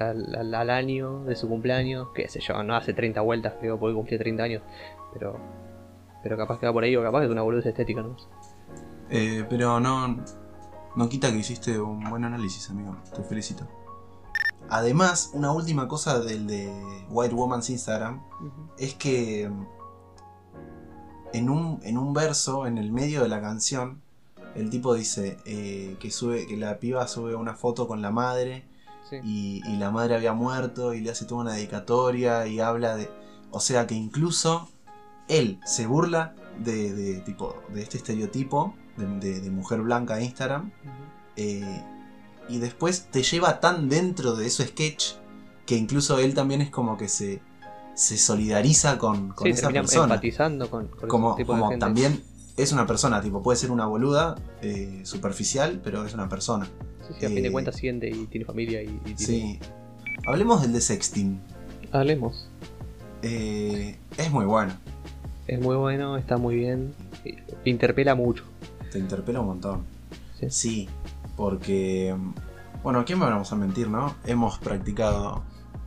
al, 0.00 0.34
al- 0.34 0.54
al 0.54 0.70
año 0.70 1.24
de 1.24 1.36
su 1.36 1.46
cumpleaños, 1.46 2.08
qué 2.14 2.26
sé 2.26 2.40
yo, 2.40 2.62
no 2.62 2.74
hace 2.74 2.94
30 2.94 3.20
vueltas, 3.20 3.52
creo, 3.60 3.78
porque 3.78 3.94
cumplía 3.94 4.18
30 4.18 4.42
años, 4.42 4.62
pero 5.12 5.38
pero 6.22 6.38
capaz 6.38 6.58
que 6.58 6.64
va 6.66 6.72
por 6.72 6.82
ahí 6.84 6.96
o 6.96 7.02
capaz 7.02 7.18
que 7.20 7.26
es 7.26 7.30
una 7.30 7.42
boludez 7.42 7.66
estética, 7.66 8.00
¿no? 8.00 8.16
Eh, 9.10 9.44
pero 9.50 9.78
no. 9.78 10.16
No 10.96 11.08
quita 11.10 11.30
que 11.30 11.36
hiciste 11.38 11.78
un 11.78 12.08
buen 12.08 12.24
análisis, 12.24 12.70
amigo. 12.70 12.96
Te 13.14 13.22
felicito. 13.24 13.68
Además, 14.70 15.32
una 15.34 15.52
última 15.52 15.86
cosa 15.86 16.20
del 16.20 16.46
de 16.46 16.72
White 17.10 17.34
Woman's 17.34 17.68
Instagram 17.68 18.22
es 18.78 18.94
que 18.94 19.50
en 21.34 21.50
un, 21.50 21.80
en 21.82 21.98
un 21.98 22.14
verso, 22.14 22.66
en 22.66 22.78
el 22.78 22.90
medio 22.92 23.22
de 23.22 23.28
la 23.28 23.40
canción, 23.42 24.00
el 24.54 24.70
tipo 24.70 24.94
dice 24.94 25.38
eh, 25.44 25.96
que 26.00 26.10
sube, 26.10 26.46
que 26.46 26.56
la 26.56 26.78
piba 26.78 27.06
sube 27.08 27.34
una 27.34 27.54
foto 27.54 27.86
con 27.88 28.02
la 28.02 28.10
madre 28.10 28.64
Sí. 29.10 29.16
y, 29.22 29.62
y 29.68 29.76
la 29.76 29.90
madre 29.90 30.14
había 30.16 30.32
muerto 30.32 30.94
y 30.94 31.00
le 31.02 31.10
hace 31.10 31.26
toda 31.26 31.42
una 31.42 31.52
dedicatoria 31.52 32.46
y 32.46 32.58
habla 32.60 32.96
de. 32.96 33.10
O 33.50 33.60
sea 33.60 33.86
que 33.86 33.94
incluso 33.94 34.66
él 35.28 35.60
se 35.66 35.86
burla 35.86 36.34
de, 36.58 36.92
de, 36.94 37.20
tipo, 37.20 37.54
de 37.74 37.82
este 37.82 37.98
estereotipo 37.98 38.74
de, 38.96 39.06
de- 39.18 39.40
de 39.42 39.50
mujer 39.50 39.82
blanca 39.82 40.16
de 40.16 40.24
Instagram. 40.24 40.72
eh, 41.36 41.82
y 42.48 42.58
después 42.58 43.08
te 43.10 43.22
lleva 43.22 43.60
tan 43.60 43.88
dentro 43.88 44.36
de 44.36 44.48
su 44.50 44.62
sketch 44.62 45.14
que 45.66 45.76
incluso 45.76 46.18
él 46.18 46.34
también 46.34 46.60
es 46.62 46.70
como 46.70 46.96
que 46.98 47.08
se, 47.08 47.40
se 47.94 48.16
solidariza 48.18 48.98
con, 48.98 49.30
con 49.30 49.44
Sí, 49.46 49.50
esa 49.52 49.70
persona. 49.70 50.14
empatizando 50.14 50.70
con, 50.70 50.88
con 50.88 51.08
Como, 51.08 51.30
ese 51.34 51.42
tipo 51.42 51.54
de 51.56 51.60
gente. 51.62 51.78
también 51.78 52.22
es 52.56 52.72
una 52.72 52.86
persona, 52.86 53.20
tipo, 53.20 53.42
puede 53.42 53.56
ser 53.56 53.70
una 53.70 53.86
boluda, 53.86 54.36
eh, 54.62 55.00
superficial, 55.04 55.80
pero 55.82 56.04
es 56.06 56.14
una 56.14 56.28
persona. 56.28 56.66
Sí, 57.06 57.14
sí, 57.18 57.26
a 57.26 57.28
fin 57.28 57.42
de 57.42 57.48
eh, 57.48 57.52
cuentas 57.52 57.76
siente 57.76 58.08
y 58.08 58.26
tiene 58.26 58.46
familia 58.46 58.82
y, 58.82 58.86
y 59.04 59.14
tiene- 59.14 59.16
Sí. 59.16 59.58
Hablemos 60.26 60.62
del 60.62 60.72
de 60.72 60.80
sexting. 60.80 61.40
Hablemos. 61.92 62.48
Eh, 63.22 63.96
es 64.16 64.30
muy 64.30 64.44
bueno. 64.44 64.72
Es 65.46 65.60
muy 65.60 65.76
bueno, 65.76 66.16
está 66.16 66.36
muy 66.36 66.54
bien. 66.56 66.94
Interpela 67.64 68.14
mucho. 68.14 68.44
Te 68.92 68.98
interpela 68.98 69.40
un 69.40 69.46
montón. 69.46 69.82
Sí. 70.38 70.46
Sí, 70.50 70.88
porque. 71.36 72.14
Bueno, 72.82 73.04
¿quién 73.06 73.18
me 73.18 73.24
vamos 73.26 73.50
a 73.52 73.56
mentir, 73.56 73.88
no? 73.88 74.14
Hemos 74.24 74.58
practicado. 74.58 75.42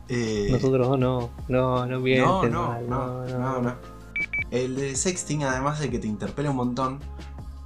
eh, 0.08 0.48
Nosotros 0.50 0.88
no, 0.88 0.96
no, 0.98 1.30
no 1.48 1.86
no, 1.86 2.00
mienten 2.00 2.52
no, 2.52 2.68
mal, 2.68 2.88
no, 2.88 3.24
no, 3.26 3.62
no. 3.62 3.74
El 4.50 4.76
de 4.76 4.94
sexting, 4.96 5.44
además 5.44 5.78
de 5.80 5.90
que 5.90 5.98
te 5.98 6.06
interpela 6.06 6.50
un 6.50 6.56
montón, 6.56 7.00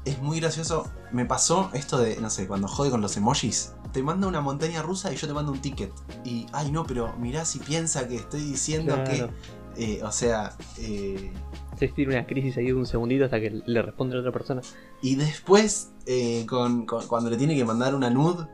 es 0.04 0.20
muy 0.20 0.40
gracioso. 0.40 0.90
Me 1.12 1.24
pasó 1.26 1.70
esto 1.74 1.98
de, 1.98 2.16
no 2.20 2.28
sé, 2.30 2.46
cuando 2.48 2.66
jode 2.68 2.90
con 2.90 3.00
los 3.00 3.16
emojis. 3.16 3.72
Te 3.92 4.02
manda 4.02 4.26
una 4.26 4.40
montaña 4.40 4.82
rusa 4.82 5.12
y 5.12 5.16
yo 5.16 5.26
te 5.28 5.34
mando 5.34 5.52
un 5.52 5.60
ticket. 5.60 5.92
Y, 6.24 6.46
ay 6.52 6.72
no, 6.72 6.84
pero 6.84 7.14
mirá 7.18 7.44
si 7.44 7.58
piensa 7.58 8.08
que 8.08 8.16
estoy 8.16 8.40
diciendo 8.42 8.94
Claro. 9.04 9.30
que. 9.76 9.94
eh, 9.96 10.02
o 10.02 10.10
sea, 10.10 10.56
eh, 10.78 11.30
Se 11.78 11.88
tiene 11.88 12.14
una 12.16 12.26
crisis 12.26 12.56
ahí 12.56 12.66
de 12.66 12.74
un 12.74 12.86
segundito 12.86 13.24
hasta 13.26 13.38
que 13.40 13.62
le 13.64 13.82
responde 13.82 14.14
la 14.14 14.20
otra 14.20 14.32
persona. 14.32 14.60
Y 15.02 15.14
después, 15.16 15.90
eh, 16.06 16.44
con, 16.48 16.84
con- 16.86 17.06
cuando 17.06 17.30
le 17.30 17.36
tiene 17.36 17.54
que 17.54 17.64
mandar 17.64 17.94
una 17.94 18.10
nude, 18.10 18.46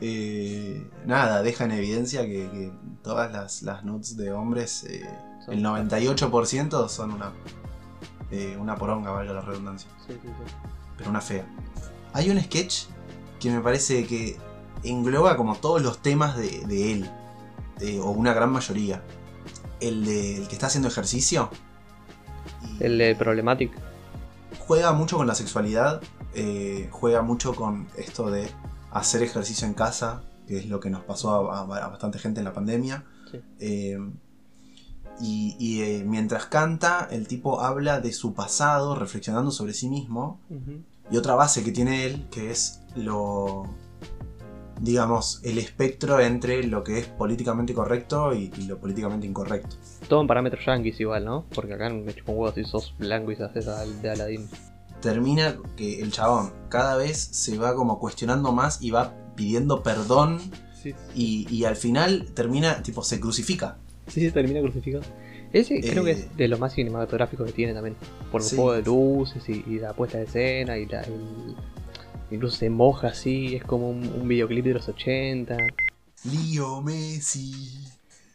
eh, 0.00 0.86
nada, 1.06 1.42
deja 1.42 1.64
en 1.64 1.72
evidencia 1.72 2.22
que, 2.22 2.48
que 2.50 2.72
todas 3.02 3.32
las, 3.32 3.62
las 3.62 3.84
nudes 3.84 4.16
de 4.16 4.32
hombres, 4.32 4.84
eh, 4.84 5.02
el 5.48 5.62
98% 5.62 6.88
son 6.88 7.12
una, 7.12 7.32
eh, 8.52 8.56
una 8.56 8.76
poronga, 8.76 9.10
valga 9.10 9.32
la 9.34 9.40
redundancia, 9.40 9.88
Sí, 10.06 10.12
sí, 10.14 10.28
sí. 10.28 10.54
pero 10.96 11.10
una 11.10 11.20
fea. 11.20 11.46
Hay 12.12 12.30
un 12.30 12.40
sketch 12.40 12.84
que 13.40 13.50
me 13.50 13.60
parece 13.60 14.06
que 14.06 14.36
engloba 14.82 15.36
como 15.36 15.56
todos 15.56 15.82
los 15.82 16.00
temas 16.02 16.36
de, 16.36 16.64
de 16.66 16.92
él, 16.92 17.10
eh, 17.80 18.00
o 18.00 18.10
una 18.10 18.32
gran 18.34 18.50
mayoría. 18.50 19.02
El, 19.80 20.04
de, 20.04 20.36
el 20.38 20.48
que 20.48 20.54
está 20.54 20.66
haciendo 20.68 20.88
ejercicio. 20.88 21.50
El 22.80 22.98
de 22.98 23.14
Problematic. 23.14 23.72
juega 24.66 24.92
mucho 24.92 25.16
con 25.16 25.26
la 25.26 25.34
sexualidad, 25.34 26.00
eh, 26.34 26.88
juega 26.90 27.22
mucho 27.22 27.54
con 27.54 27.86
esto 27.96 28.30
de 28.30 28.48
hacer 28.90 29.22
ejercicio 29.22 29.66
en 29.66 29.74
casa, 29.74 30.22
que 30.46 30.58
es 30.58 30.66
lo 30.66 30.80
que 30.80 30.90
nos 30.90 31.02
pasó 31.04 31.50
a, 31.50 31.58
a- 31.60 31.84
a 31.84 31.88
bastante 31.88 32.18
gente 32.18 32.40
en 32.40 32.44
la 32.44 32.52
pandemia. 32.52 33.04
Sí. 33.30 33.40
Y 35.20 35.56
y, 35.58 35.82
eh, 35.82 36.04
mientras 36.04 36.46
canta, 36.46 37.08
el 37.10 37.26
tipo 37.28 37.60
habla 37.60 38.00
de 38.00 38.12
su 38.12 38.34
pasado, 38.34 38.94
reflexionando 38.94 39.50
sobre 39.50 39.72
sí 39.72 39.88
mismo. 39.88 40.40
Y 41.10 41.16
otra 41.16 41.34
base 41.34 41.62
que 41.62 41.70
tiene 41.72 42.04
él, 42.06 42.26
que 42.30 42.50
es 42.50 42.80
lo. 42.96 43.64
digamos, 44.80 45.40
el 45.44 45.58
espectro 45.58 46.18
entre 46.20 46.64
lo 46.64 46.82
que 46.82 46.98
es 46.98 47.06
políticamente 47.06 47.72
correcto 47.74 48.34
y, 48.34 48.50
y 48.58 48.62
lo 48.64 48.78
políticamente 48.78 49.26
incorrecto. 49.26 49.76
Todo 50.08 50.20
en 50.20 50.26
parámetros 50.26 50.64
yankees 50.66 50.98
igual, 51.00 51.24
¿no? 51.24 51.44
Porque 51.54 51.74
acá 51.74 51.88
me 51.90 52.12
chupo 52.14 52.32
un 52.32 52.38
huevo 52.38 52.54
si 52.54 52.64
sos 52.64 52.94
blanco 52.98 53.30
y 53.32 53.36
haces 53.40 53.68
al 53.68 54.02
de 54.02 54.10
Aladdin. 54.10 54.48
termina 55.00 55.56
que 55.76 56.00
el 56.02 56.10
chabón 56.10 56.52
cada 56.68 56.96
vez 56.96 57.18
se 57.18 57.56
va 57.58 57.74
como 57.74 57.98
cuestionando 57.98 58.52
más 58.52 58.82
y 58.82 58.90
va 58.90 59.12
pidiendo 59.36 59.82
perdón 59.82 60.40
Sí, 60.82 60.94
y, 61.14 61.46
y 61.54 61.64
al 61.64 61.76
final 61.76 62.26
termina, 62.34 62.82
tipo, 62.82 63.02
se 63.02 63.18
crucifica. 63.20 63.78
Sí, 64.08 64.20
sí, 64.20 64.30
termina 64.30 64.60
crucificado. 64.60 65.04
Ese 65.52 65.80
creo 65.80 66.04
que 66.04 66.10
Eh, 66.12 66.14
es 66.14 66.36
de 66.36 66.48
lo 66.48 66.58
más 66.58 66.74
cinematográfico 66.74 67.44
que 67.44 67.52
tiene 67.52 67.74
también. 67.74 67.96
Por 68.32 68.40
el 68.42 68.46
Sí. 68.46 68.56
juego 68.56 68.72
de 68.72 68.82
luces 68.82 69.48
y, 69.48 69.64
y 69.68 69.78
la 69.78 69.92
puesta 69.92 70.18
de 70.18 70.24
escena 70.24 70.76
y 70.78 70.86
la, 70.86 71.02
el- 71.02 71.54
incluso 72.30 72.56
se 72.56 72.70
moja 72.70 73.08
así, 73.08 73.54
es 73.56 73.64
como 73.64 73.88
un, 73.90 74.04
un 74.06 74.26
videoclip 74.26 74.64
de 74.64 74.74
los 74.74 74.88
80. 74.88 75.56
Leo 76.24 76.80
Messi. 76.82 77.52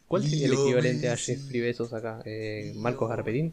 ¿Cuál 0.08 0.24
sería 0.24 0.46
el 0.46 0.54
equivalente 0.54 1.08
a. 1.08 1.16
Jeffrey 1.16 1.60
Bezos 1.60 1.92
acá? 1.92 2.20
Eh, 2.24 2.72
¿Marcos 2.76 3.08
Garperín? 3.08 3.52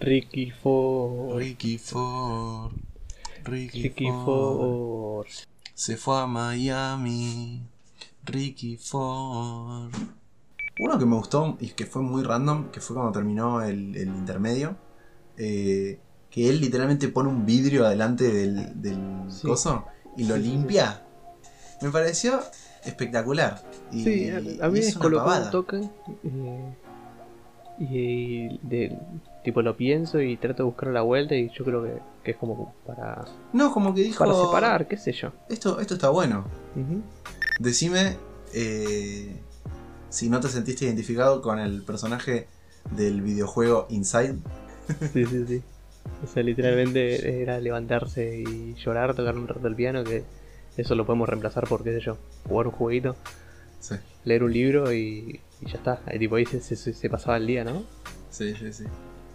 Ricky 0.00 0.50
Ford. 0.50 1.36
Ricky 1.38 1.76
Ford. 1.78 2.72
Ricky, 3.44 3.82
Ricky 3.82 4.04
Ford. 4.06 4.24
Ford. 4.24 5.26
Se 5.74 5.96
fue 5.96 6.20
a 6.20 6.26
Miami. 6.26 7.60
Ricky 8.24 8.76
Ford. 8.76 9.90
Uno 10.82 10.98
que 10.98 11.04
me 11.06 11.14
gustó 11.16 11.56
y 11.60 11.68
que 11.68 11.84
fue 11.86 12.00
muy 12.02 12.22
random, 12.22 12.70
que 12.70 12.80
fue 12.80 12.94
cuando 12.96 13.12
terminó 13.12 13.62
el, 13.62 13.94
el 13.96 14.08
intermedio. 14.08 14.76
eh, 15.36 15.98
que 16.30 16.48
él 16.48 16.60
literalmente 16.60 17.08
pone 17.08 17.28
un 17.28 17.44
vidrio 17.44 17.84
adelante 17.84 18.24
del, 18.32 18.80
del 18.80 18.98
Sí. 19.28 19.46
coso 19.48 19.84
y 20.16 20.24
lo 20.24 20.36
Sí, 20.36 20.42
sí, 20.42 20.46
sí. 20.48 20.52
limpia. 20.56 21.02
Me 21.82 21.90
pareció 21.90 22.40
espectacular. 22.84 23.60
Y, 23.90 24.04
Sí, 24.04 24.30
a, 24.30 24.38
mí 24.40 24.44
me 24.44 24.58
es 24.58 24.62
una 24.68 24.76
descolocó 25.08 25.30
un 25.34 25.50
toque. 25.50 25.76
eh, 26.24 26.74
y 27.80 28.58
de, 28.62 28.96
tipo 29.42 29.62
lo 29.62 29.76
pienso 29.76 30.20
y 30.20 30.36
trato 30.36 30.62
de 30.62 30.66
buscar 30.68 30.90
la 30.90 31.00
vuelta 31.02 31.34
y 31.34 31.50
yo 31.50 31.64
creo 31.64 31.82
que, 31.82 31.98
que 32.22 32.30
es 32.32 32.36
como 32.36 32.74
para, 32.86 33.24
No, 33.52 33.72
como 33.72 33.94
que 33.94 34.02
dijo. 34.02 34.22
para 34.24 34.34
separar, 34.34 34.86
qué 34.86 34.96
sé 34.98 35.12
yo. 35.12 35.32
Esto, 35.48 35.80
esto 35.80 35.94
está 35.94 36.10
bueno. 36.10 36.44
Decime 37.58 38.16
eh, 38.54 39.34
si 40.10 40.28
no 40.28 40.40
te 40.40 40.48
sentiste 40.48 40.84
identificado 40.84 41.40
con 41.42 41.58
el 41.58 41.82
personaje 41.82 42.46
del 42.96 43.22
videojuego 43.22 43.86
Inside. 43.90 44.36
Sí, 45.12 45.24
sí, 45.26 45.44
sí. 45.46 45.62
O 46.24 46.26
sea, 46.26 46.42
literalmente 46.42 47.42
era 47.42 47.58
levantarse 47.60 48.40
y 48.40 48.74
llorar, 48.74 49.14
tocar 49.14 49.36
un 49.36 49.46
rato 49.48 49.66
el 49.68 49.74
piano, 49.76 50.02
que 50.04 50.24
eso 50.76 50.94
lo 50.94 51.06
podemos 51.06 51.28
reemplazar 51.28 51.66
por, 51.68 51.82
qué 51.84 51.92
sé 51.92 52.00
yo, 52.04 52.16
jugar 52.48 52.66
un 52.66 52.72
jueguito, 52.72 53.16
Sí, 53.80 53.94
leer 54.24 54.42
un 54.42 54.52
libro 54.52 54.92
y, 54.92 55.40
y 55.60 55.66
ya 55.66 55.74
está. 55.78 56.02
Ahí, 56.06 56.18
tipo, 56.18 56.36
ahí 56.36 56.44
se, 56.46 56.60
se- 56.60 56.76
se 56.92 57.08
pasaba 57.10 57.36
el 57.38 57.46
día, 57.46 57.64
¿no? 57.64 57.82
sí, 58.30 58.54
sí. 58.58 58.72
sí. 58.72 58.84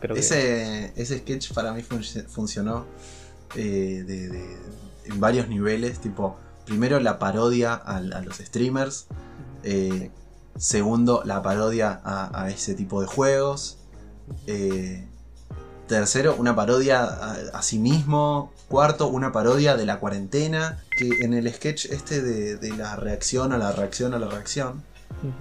Creo 0.02 0.14
que- 0.14 0.20
Ese, 0.20 0.92
ese 0.96 1.20
sketch 1.20 1.54
para 1.54 1.74
mí 1.74 1.82
func- 1.82 2.28
funcionó 2.28 2.86
eh, 3.56 4.04
de- 4.06 4.28
de- 4.30 4.58
en 5.06 5.20
varios 5.20 5.48
niveles. 5.48 6.00
Tipo, 6.00 6.38
primero 6.66 7.00
la 7.00 7.18
parodia 7.18 7.74
a, 7.76 8.02
los 8.02 8.38
streamers. 8.38 9.08
eh, 9.64 10.12
segundo, 10.58 11.22
la 11.26 11.42
parodia 11.42 12.02
a, 12.04 12.44
a 12.44 12.50
ese 12.50 12.76
tipo 12.76 13.02
de 13.02 13.08
juegos. 13.08 13.78
eh, 14.48 15.08
tercero, 15.88 16.36
una 16.38 16.56
parodia 16.56 17.04
a, 17.04 17.34
a 17.54 17.62
sí 17.62 17.80
mismo. 17.80 18.52
Cuarto, 18.68 19.08
una 19.08 19.32
parodia 19.32 19.76
de 19.76 19.86
la 19.86 20.00
cuarentena. 20.00 20.84
Que 20.98 21.10
en 21.24 21.34
el 21.34 21.54
sketch 21.54 21.86
este 21.86 22.22
de, 22.22 22.58
de 22.58 22.76
la 22.76 22.96
reacción 22.96 23.54
a 23.54 23.58
la 23.58 23.72
reacción 23.72 24.14
a 24.14 24.20
la 24.20 24.28
reacción. 24.28 24.84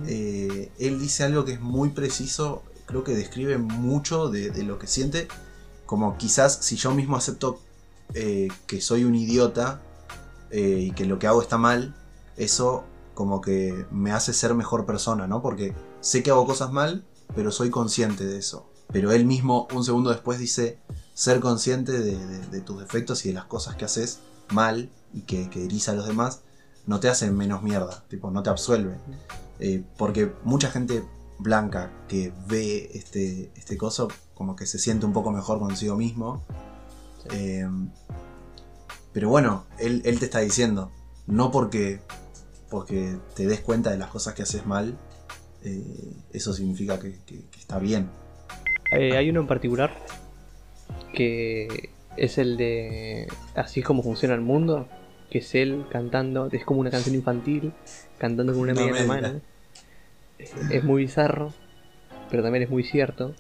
Eh, 0.07 0.71
él 0.79 1.01
dice 1.01 1.25
algo 1.25 1.45
que 1.45 1.53
es 1.55 1.61
muy 1.61 1.91
preciso, 1.91 2.63
creo 2.87 3.03
que 3.03 3.15
describe 3.15 3.59
mucho 3.59 4.29
de, 4.29 4.51
de 4.51 4.63
lo 4.63 4.79
que 4.79 4.87
siente, 4.87 5.27
como 5.85 6.17
quizás 6.17 6.59
si 6.61 6.77
yo 6.77 6.93
mismo 6.95 7.17
acepto 7.17 7.61
eh, 8.15 8.49
que 8.67 8.81
soy 8.81 9.05
un 9.05 9.15
idiota 9.15 9.81
eh, 10.51 10.79
y 10.81 10.91
que 10.93 11.07
lo 11.07 11.19
que 11.19 11.27
hago 11.27 11.43
está 11.43 11.59
mal, 11.59 11.95
eso 12.37 12.85
como 13.15 13.41
que 13.41 13.87
me 13.91 14.13
hace 14.13 14.33
ser 14.33 14.55
mejor 14.55 14.87
persona, 14.87 15.27
¿no? 15.27 15.41
Porque 15.43 15.75
sé 16.01 16.23
que 16.23 16.31
hago 16.31 16.47
cosas 16.47 16.71
mal, 16.73 17.05
pero 17.35 17.51
soy 17.51 17.71
consciente 17.71 18.25
de 18.27 18.39
eso. 18.39 18.69
Pero 18.93 19.13
él 19.13 19.25
mismo 19.25 19.67
un 19.75 19.85
segundo 19.85 20.11
después 20.11 20.39
dice, 20.39 20.79
ser 21.15 21.41
consciente 21.41 21.93
de, 21.93 22.17
de- 22.17 22.47
de 22.49 22.61
tus 22.61 22.79
defectos 22.81 23.25
y 23.25 23.29
de 23.29 23.35
las 23.35 23.47
cosas 23.47 23.77
que 23.77 23.85
haces 23.85 24.21
mal 24.51 24.91
y 25.13 25.23
que, 25.23 25.49
que 25.49 25.65
herís 25.65 25.89
a 25.89 25.95
los 25.95 26.07
demás, 26.07 26.41
no 26.87 27.01
te 27.01 27.09
hacen 27.09 27.35
menos 27.37 27.63
mierda, 27.63 28.05
tipo, 28.09 28.31
no 28.31 28.43
te 28.43 28.51
absuelve. 28.51 28.97
Eh, 29.61 29.83
porque 29.97 30.33
mucha 30.45 30.71
gente 30.71 31.03
blanca 31.39 31.91
que 32.09 32.33
ve 32.47 32.91
este, 32.95 33.51
este 33.57 33.77
coso, 33.79 34.09
como 34.35 34.55
que 34.57 34.67
se 34.67 34.79
siente 34.79 35.07
un 35.07 35.13
poco 35.13 35.31
mejor 35.33 35.59
consigo 35.61 35.97
mismo. 35.97 36.43
Eh, 37.31 37.67
pero 39.13 39.29
bueno, 39.29 39.65
él, 39.79 40.03
él 40.05 40.19
te 40.19 40.25
está 40.27 40.41
diciendo, 40.41 40.91
no 41.27 41.51
porque, 41.51 42.03
porque 42.75 43.19
te 43.37 43.47
des 43.47 43.61
cuenta 43.61 43.91
de 43.93 43.99
las 43.99 44.09
cosas 44.09 44.35
que 44.35 44.43
haces 44.43 44.67
mal, 44.67 44.99
eh, 45.63 45.81
eso 46.33 46.53
significa 46.53 46.99
que, 46.99 47.13
que- 47.25 47.45
que 47.49 47.61
está 47.61 47.79
bien. 47.79 48.09
Eh, 48.91 49.17
hay 49.17 49.31
uno 49.31 49.43
en 49.43 49.47
particular 49.47 49.93
que 51.13 51.91
es 52.17 52.37
el 52.37 52.57
de 52.57 53.29
Así 53.55 53.79
es 53.79 53.87
como 53.87 54.03
funciona 54.03 54.35
el 54.35 54.41
mundo, 54.41 54.89
que 55.31 55.39
es 55.39 55.55
él 55.55 55.87
cantando, 55.89 56.49
es 56.51 56.65
como 56.65 56.81
una 56.81 56.91
canción 56.91 57.15
infantil, 57.15 57.73
cantando 58.19 58.53
con 58.53 58.63
una 58.63 58.75
No 58.75 58.81
media 58.81 59.01
en 59.03 59.07
la 59.07 59.15
mano. 59.15 59.41
Es 60.69 60.83
muy 60.83 61.03
bizarro, 61.05 61.53
pero 62.29 62.43
también 62.43 62.65
es 62.65 62.71
muy 62.71 62.83
cierto. 62.83 63.37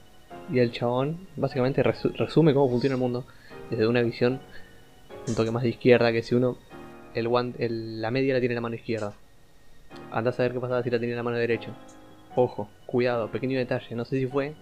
Y 0.53 0.61
el 0.61 0.71
chabón 0.71 1.27
básicamente 1.35 1.83
resu- 1.83 2.15
resume 2.17 2.55
cómo 2.55 2.71
funciona 2.71 2.95
el 2.95 3.01
mundo 3.01 3.27
desde 3.69 3.89
una 3.89 4.01
visión 4.03 4.41
un 5.27 5.35
toque 5.35 5.51
más 5.51 5.65
de 5.65 5.71
izquierda, 5.71 6.13
que 6.13 6.23
si 6.23 6.37
uno 6.37 6.57
el- 7.15 8.01
la 8.01 8.11
media 8.13 8.35
la 8.35 8.41
tiene 8.41 8.53
en 8.53 8.57
la 8.57 8.61
mano 8.61 8.77
izquierda. 8.77 9.15
Anda 10.13 10.31
a 10.31 10.33
saber 10.33 10.53
qué 10.53 10.61
pasaba 10.61 10.83
si 10.83 10.91
la 10.91 10.99
tiene 10.99 11.13
en 11.13 11.17
la 11.19 11.23
mano 11.23 11.37
derecha. 11.37 11.71
Ojo, 12.37 12.69
cuidado, 12.87 13.31
pequeño 13.31 13.59
detalle, 13.59 13.95
no 13.95 14.05
sé 14.05 14.19
si 14.19 14.27
fue 14.27 14.55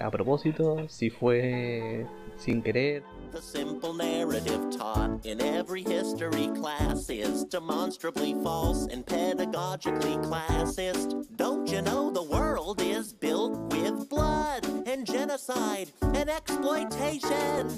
a 0.00 0.10
propósito, 0.10 0.88
si 0.88 1.10
fue 1.10 2.06
sin 2.36 2.62
querer. 2.62 3.02
The 3.32 3.40
simple 3.40 3.92
narrative 3.94 4.76
taught 4.76 5.24
in 5.24 5.40
every 5.40 5.82
history 5.82 6.48
class 6.48 7.08
is 7.08 7.44
demonstrably 7.44 8.34
false 8.42 8.88
and 8.92 9.06
pedagogically 9.06 10.18
classist. 10.24 11.14
Don't 11.36 11.70
you 11.70 11.80
know 11.80 12.10
the 12.10 12.22
world 12.22 12.80
is 12.80 13.12
built 13.12 13.52
with 13.72 14.08
blood 14.08 14.64
and 14.86 15.06
genocide 15.06 15.92
and 16.14 16.28
exploitation? 16.28 17.68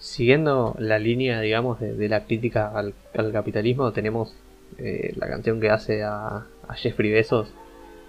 Siguiendo 0.00 0.74
la 0.78 0.98
línea, 0.98 1.40
digamos, 1.40 1.80
de, 1.80 1.94
de 1.94 2.08
la 2.08 2.24
crítica 2.24 2.70
al, 2.74 2.94
al 3.16 3.32
capitalismo, 3.32 3.92
tenemos 3.92 4.34
eh, 4.78 5.12
la 5.16 5.28
canción 5.28 5.60
que 5.60 5.70
hace 5.70 6.02
a, 6.04 6.46
a 6.68 6.74
Jeffrey 6.74 7.10
Bezos, 7.10 7.48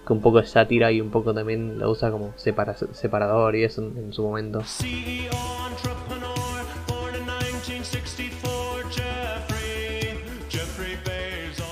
que 0.06 0.12
un 0.12 0.20
poco 0.20 0.38
es 0.40 0.50
sátira 0.50 0.92
y 0.92 1.00
un 1.00 1.10
poco 1.10 1.32
también 1.34 1.78
la 1.78 1.88
usa 1.88 2.10
como 2.10 2.32
separa- 2.36 2.76
separador 2.92 3.56
y 3.56 3.64
eso 3.64 3.82
en, 3.82 4.12
su 4.12 4.22
momento. 4.22 4.62
CEO 4.64 5.30
entrepreneur, 5.70 6.64
born 6.88 7.14
in 7.16 7.24
1964, 7.26 8.90
Jeffrey, 8.90 10.18
Jeffrey 10.48 10.96
Bezos. 11.04 11.66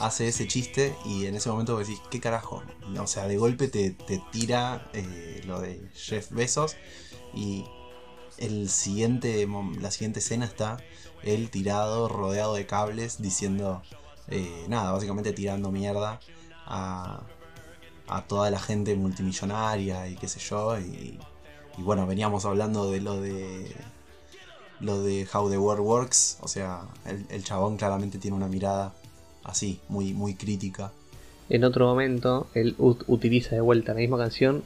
Hace 0.00 0.28
ese 0.28 0.46
chiste 0.46 0.94
y 1.04 1.26
en 1.26 1.34
ese 1.34 1.48
momento 1.50 1.78
decís, 1.78 2.00
¿qué 2.10 2.20
carajo? 2.20 2.62
O 2.98 3.06
sea, 3.06 3.26
de 3.28 3.36
golpe 3.36 3.68
te, 3.68 3.90
te 3.90 4.20
tira 4.32 4.86
eh, 4.94 5.42
lo 5.46 5.60
de 5.60 5.80
Jeff 5.94 6.30
Bezos 6.32 6.76
y 7.34 7.64
el 8.40 8.68
siguiente, 8.68 9.46
la 9.80 9.90
siguiente 9.90 10.18
escena 10.20 10.44
está 10.46 10.78
él 11.22 11.50
tirado, 11.50 12.08
rodeado 12.08 12.54
de 12.54 12.66
cables, 12.66 13.20
diciendo 13.20 13.82
eh, 14.28 14.64
nada, 14.68 14.92
básicamente 14.92 15.32
tirando 15.32 15.70
mierda 15.70 16.20
a, 16.66 17.20
toda 18.28 18.50
la 18.50 18.58
gente 18.58 18.94
multimillonaria 18.96 20.08
y 20.08 20.16
qué 20.16 20.28
sé 20.28 20.40
yo. 20.40 20.78
Y, 20.78 21.18
y 21.78 21.82
bueno, 21.82 22.06
veníamos 22.06 22.44
hablando 22.44 22.90
de 22.90 23.00
lo 23.00 23.20
de 23.20 23.74
lo 24.80 25.02
de 25.02 25.28
How 25.32 25.50
the 25.50 25.58
World 25.58 25.84
Works. 25.84 26.38
O 26.40 26.48
sea, 26.48 26.82
el, 27.04 27.26
el 27.28 27.44
chabón 27.44 27.76
claramente 27.76 28.18
tiene 28.18 28.36
una 28.36 28.48
mirada 28.48 28.92
así, 29.44 29.80
muy, 29.88 30.14
muy 30.14 30.34
crítica. 30.34 30.90
En 31.48 31.64
otro 31.64 31.86
momento, 31.86 32.46
él 32.54 32.76
ut- 32.78 33.04
utiliza 33.08 33.54
de 33.54 33.60
vuelta 33.60 33.92
la 33.92 34.00
misma 34.00 34.18
canción, 34.18 34.62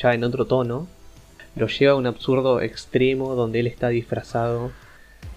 ya 0.00 0.14
en 0.14 0.24
otro 0.24 0.46
tono, 0.46 0.86
lo 1.54 1.66
lleva 1.66 1.92
a 1.92 1.96
un 1.96 2.06
absurdo 2.06 2.60
extremo 2.60 3.34
donde 3.34 3.60
él 3.60 3.66
está 3.66 3.88
disfrazado 3.88 4.70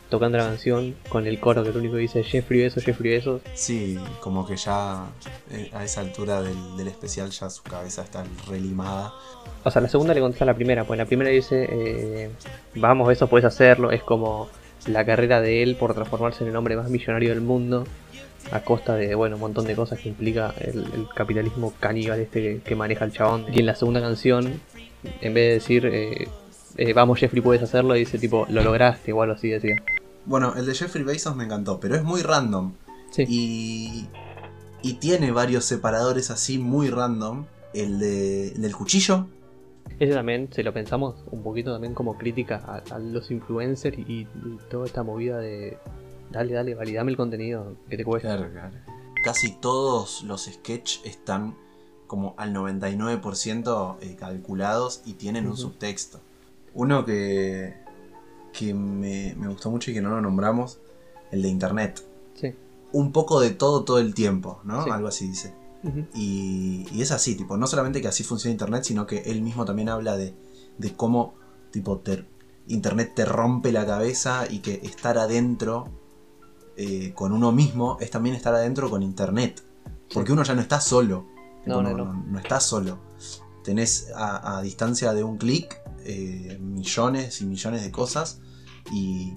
tocando 0.10 0.38
la 0.38 0.45
canción 0.45 0.95
con 1.10 1.25
el 1.25 1.39
coro 1.39 1.63
que 1.63 1.71
lo 1.71 1.80
único 1.80 1.95
que 1.95 2.01
dice 2.01 2.23
Jeffrey 2.23 2.62
Bezos, 2.62 2.84
Jeffrey 2.84 3.12
Bezos. 3.12 3.41
Sí, 3.54 3.97
como 4.21 4.45
que 4.45 4.56
ya 4.56 5.08
eh, 5.51 5.69
a 5.73 5.84
esa 5.84 6.01
altura 6.01 6.41
del, 6.41 6.78
del 6.78 6.88
especial 6.88 7.32
ya 7.32 7.49
su 7.49 7.63
cabeza 7.63 8.04
está 8.04 8.23
relimada. 8.47 9.13
O 9.63 9.71
sea, 9.71 9.82
la 9.82 9.89
segunda 9.89 10.13
le 10.13 10.21
contesta 10.21 10.45
a 10.45 10.47
la 10.47 10.54
primera, 10.54 10.84
pues 10.84 10.97
la 10.97 11.06
primera 11.06 11.32
dice, 11.32 11.67
eh, 11.69 12.30
vamos, 12.75 13.12
eso 13.12 13.28
puedes 13.28 13.45
hacerlo, 13.45 13.91
es 13.91 14.04
como 14.04 14.47
la 14.86 15.04
carrera 15.06 15.41
de 15.41 15.63
él 15.63 15.75
por 15.75 15.95
transformarse 15.95 16.43
en 16.43 16.51
el 16.51 16.56
hombre 16.56 16.75
más 16.75 16.89
millonario 16.89 17.30
del 17.30 17.41
mundo, 17.41 17.86
a 18.51 18.60
costa 18.60 18.95
de, 18.95 19.15
bueno, 19.15 19.38
un 19.38 19.41
montón 19.41 19.65
de 19.65 19.75
cosas 19.75 19.99
que 19.99 20.10
implica 20.10 20.54
el, 20.60 20.86
el 20.93 21.08
capitalismo 21.15 21.73
caníbal 21.80 22.19
este 22.19 22.41
que, 22.41 22.62
que 22.62 22.75
maneja 22.75 23.04
el 23.06 23.12
chabón. 23.12 23.47
Y 23.51 23.60
en 23.60 23.65
la 23.65 23.75
segunda 23.75 24.01
canción, 24.01 24.62
en 25.22 25.34
vez 25.34 25.48
de 25.48 25.54
decir, 25.54 25.86
eh, 25.86 26.28
eh, 26.78 26.94
vamos 26.94 27.20
Jeffrey, 27.20 27.41
puedes 27.41 27.63
hacerlo, 27.63 27.94
dice 27.94 28.18
tipo, 28.18 28.46
lo 28.50 28.63
lograste, 28.63 29.13
o 29.13 29.22
algo 29.22 29.36
así 29.36 29.50
decía. 29.50 29.84
Bueno, 30.26 30.54
el 30.56 30.65
de 30.65 30.74
Jeffrey 30.74 31.04
Bezos 31.04 31.36
me 31.36 31.44
encantó, 31.44 31.80
pero 31.80 31.96
es 31.96 32.04
muy 32.04 32.22
random. 32.22 32.74
Sí. 33.12 33.26
Y, 33.28 34.08
y 34.82 34.94
tiene 34.96 35.32
varios 35.32 35.65
separadores 35.65 36.32
así 36.32 36.58
muy 36.58 36.89
random. 36.89 37.46
El, 37.74 38.00
de, 38.00 38.48
el 38.54 38.62
del 38.62 38.74
cuchillo, 38.74 39.28
Ese 40.00 40.13
también, 40.13 40.50
si 40.54 40.63
lo 40.63 40.74
pensamos, 40.74 41.15
un 41.32 41.44
poquito 41.44 41.72
también 41.72 41.94
como 41.94 42.18
crítica 42.18 42.62
a, 42.65 42.96
a 42.96 43.00
los 43.00 43.32
influencers 43.32 43.98
y, 43.98 44.22
y 44.22 44.28
toda 44.70 44.86
esta 44.86 45.04
movida 45.04 45.39
de 45.39 45.78
dale, 46.32 46.54
dale, 46.54 46.76
validame 46.76 47.12
el 47.12 47.18
contenido 47.18 47.76
que 47.89 47.98
te 47.98 48.04
cuesta. 48.04 48.36
Claro, 48.36 48.52
claro. 48.52 48.76
Casi 49.24 49.60
todos 49.60 50.24
los 50.24 50.46
sketch 50.46 51.06
están 51.06 51.56
como 52.08 52.34
al 52.38 52.54
99% 52.54 53.98
eh, 54.02 54.15
calculados 54.20 55.02
y 55.06 55.13
tienen 55.13 55.48
un 55.48 55.58
subtexto. 55.58 56.20
Uno 56.74 57.06
que, 57.06 57.74
que 58.54 58.74
me, 58.74 59.36
me 59.38 59.48
gustó 59.48 59.70
mucho 59.72 59.91
y 59.91 59.94
que 59.94 60.02
no 60.02 60.10
lo 60.10 60.22
nombramos, 60.22 60.80
el 61.32 61.41
de 61.41 61.48
internet. 61.50 62.02
Sí. 62.36 62.54
Un 62.91 63.12
poco 63.12 63.39
de 63.39 63.52
todo 63.52 63.84
todo 63.84 64.00
el 64.00 64.13
tiempo, 64.13 64.60
¿no? 64.63 64.84
Sí. 64.84 64.89
Algo 64.89 65.08
así 65.08 65.28
dice. 65.28 65.54
Y, 66.15 66.88
y 66.91 67.02
es 67.04 67.12
así, 67.12 67.36
tipo, 67.36 67.58
no 67.58 67.68
solamente 67.68 68.02
que 68.02 68.08
así 68.08 68.24
funciona 68.24 68.52
Internet, 68.54 68.86
sino 68.86 69.06
que 69.06 69.20
él 69.20 69.44
mismo 69.44 69.65
también 69.65 69.89
habla 69.89 70.18
de, 70.18 70.34
de 70.80 70.94
cómo, 70.96 71.36
tipo, 71.70 72.00
te- 72.00 72.26
Internet 72.68 73.12
te 73.15 73.24
rompe 73.24 73.72
la 73.72 73.86
cabeza 73.86 74.48
y 74.50 74.60
que 74.60 74.80
estar 74.84 75.20
adentro 75.20 75.88
eh, 76.76 77.12
con 77.13 77.34
uno 77.34 77.52
mismo 77.52 77.98
es 78.02 78.10
también 78.10 78.36
estar 78.36 78.56
adentro 78.56 78.89
con 78.89 79.04
Internet. 79.04 79.62
Porque 80.12 80.32
uno 80.32 80.41
ya 80.44 80.56
no 80.56 80.62
está 80.62 80.82
solo. 80.82 81.28
Tipo, 81.65 81.82
No, 81.82 81.82
no, 81.82 81.97
no. 82.06 82.13
no 82.13 82.39
estás 82.39 82.63
solo. 82.63 82.99
Tenés 83.63 84.12
a, 84.15 84.58
a 84.58 84.62
distancia 84.62 85.13
de 85.13 85.23
un 85.23 85.38
clic 85.38 85.82
eh, 86.06 86.58
millones 86.62 87.41
y 87.41 87.45
millones 87.45 87.84
de 87.84 87.91
cosas 87.91 88.39
y, 88.93 89.34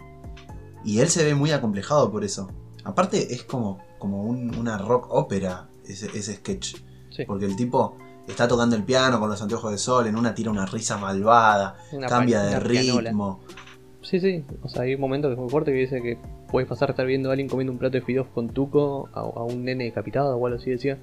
y 0.85 1.01
él 1.01 1.09
se 1.09 1.25
ve 1.25 1.35
muy 1.35 1.51
acomplejado 1.53 2.11
por 2.13 2.25
eso. 2.25 2.51
Aparte 2.85 3.33
es 3.35 3.43
como, 3.45 3.79
como 3.99 4.23
un- 4.23 4.55
una 4.55 4.77
rock 4.79 5.07
ópera 5.11 5.69
ese, 5.87 6.07
ese 6.17 6.35
sketch. 6.37 6.77
Sí. 7.11 7.25
Porque 7.27 7.47
el 7.47 7.57
tipo 7.57 7.97
está 8.29 8.47
tocando 8.47 8.77
el 8.77 8.85
piano 8.85 9.19
con 9.19 9.31
los 9.31 9.41
anteojos 9.41 9.73
de 9.73 9.79
sol, 9.79 10.07
en 10.07 10.17
una 10.17 10.35
tira 10.35 10.51
una 10.51 10.67
risa 10.67 10.99
malvada, 10.99 11.77
Una 11.93 12.07
cambia 12.07 12.43
de 12.43 12.61
pianola. 12.61 13.09
ritmo. 13.11 13.41
Sí, 14.03 14.21
sí, 14.21 14.45
o 14.63 14.69
sea, 14.69 14.83
hay 14.83 14.95
un 14.95 15.01
momento 15.01 15.29
que 15.29 15.35
es 15.35 15.41
muy 15.41 15.49
fuerte 15.51 15.73
que 15.73 15.79
dice 15.79 16.01
que 16.03 16.19
puedes 16.51 16.69
pasar 16.69 16.91
a 16.91 16.93
estar 16.93 17.05
viendo 17.07 17.31
a 17.31 17.33
alguien 17.33 17.49
comiendo 17.49 17.73
un 17.73 17.79
plato 17.79 17.93
de 17.99 18.03
fideos 18.03 18.27
con 18.29 18.49
tuco 18.51 19.09
a, 19.15 19.21
a 19.21 19.43
un 19.43 19.65
nene 19.65 19.85
decapitado 19.85 20.37
o 20.37 20.47
algo 20.47 20.59
así 20.59 20.71
decía. 20.71 20.99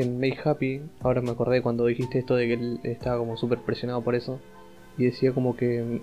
En 0.00 0.18
Make 0.20 0.38
Happy, 0.44 0.82
ahora 1.00 1.20
me 1.20 1.30
acordé 1.32 1.62
cuando 1.62 1.86
dijiste 1.86 2.18
esto 2.18 2.36
de 2.36 2.46
que 2.46 2.54
él 2.54 2.80
estaba 2.84 3.18
como 3.18 3.36
súper 3.36 3.58
presionado 3.58 4.02
por 4.02 4.14
eso. 4.14 4.40
Y 4.98 5.04
decía 5.04 5.32
como 5.32 5.56
que 5.56 5.82
mm, 5.82 6.00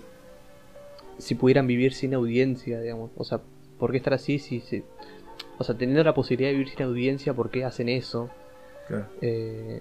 si 1.18 1.34
pudieran 1.34 1.66
vivir 1.66 1.92
sin 1.94 2.14
audiencia, 2.14 2.80
digamos. 2.80 3.10
O 3.16 3.24
sea, 3.24 3.40
¿por 3.78 3.90
qué 3.90 3.96
estar 3.98 4.14
así 4.14 4.38
si... 4.38 4.60
si- 4.60 4.84
o 5.60 5.64
sea, 5.64 5.76
teniendo 5.76 6.04
la 6.04 6.14
posibilidad 6.14 6.50
de 6.50 6.54
vivir 6.58 6.68
sin 6.68 6.82
audiencia, 6.82 7.34
¿por 7.34 7.50
qué 7.50 7.64
hacen 7.64 7.88
eso? 7.88 8.30
Eh, 9.20 9.80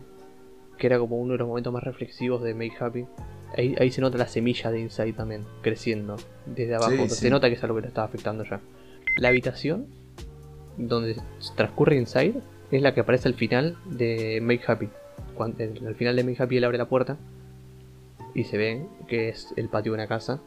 que 0.78 0.88
era 0.88 0.98
como 1.00 1.18
uno 1.18 1.34
de 1.34 1.40
los 1.40 1.48
momentos 1.48 1.72
más 1.72 1.84
reflexivos 1.84 2.42
de 2.42 2.54
Make 2.56 2.74
Happy. 2.80 3.06
Ahí, 3.56 3.76
ahí 3.80 3.92
se 3.92 4.02
nota 4.02 4.18
la 4.18 4.28
semilla 4.28 4.72
de 4.72 4.80
Inside 4.82 5.14
también, 5.14 5.44
creciendo 5.62 6.16
desde 6.48 6.76
abajo. 6.76 6.92
Sí, 6.92 7.10
sí. 7.10 7.16
Se 7.16 7.30
nota 7.30 7.48
que 7.48 7.56
es 7.56 7.64
algo 7.64 7.76
que 7.78 7.84
le 7.84 7.88
estaba 7.90 8.08
afectando 8.08 8.44
ya. 8.44 8.60
La 9.18 9.30
habitación 9.30 9.86
donde 10.78 11.16
transcurre 11.56 11.96
Inside 11.98 12.42
es 12.72 12.82
la 12.82 12.94
que 12.94 13.02
aparece 13.02 13.28
al 13.28 13.36
final 13.36 13.78
de 13.86 14.40
Make 14.42 14.64
Happy. 14.68 14.90
Al 15.40 15.96
final 15.96 16.16
de 16.16 16.24
Make 16.24 16.44
Happy 16.44 16.58
él 16.58 16.64
abre 16.64 16.78
la 16.78 16.90
puerta 16.90 17.18
y 18.34 18.44
se 18.44 18.58
ve 18.58 18.86
que 19.08 19.30
es 19.30 19.54
el 19.56 19.70
patio 19.70 19.92
de 19.92 19.98
una 19.98 20.08
casa. 20.08 20.42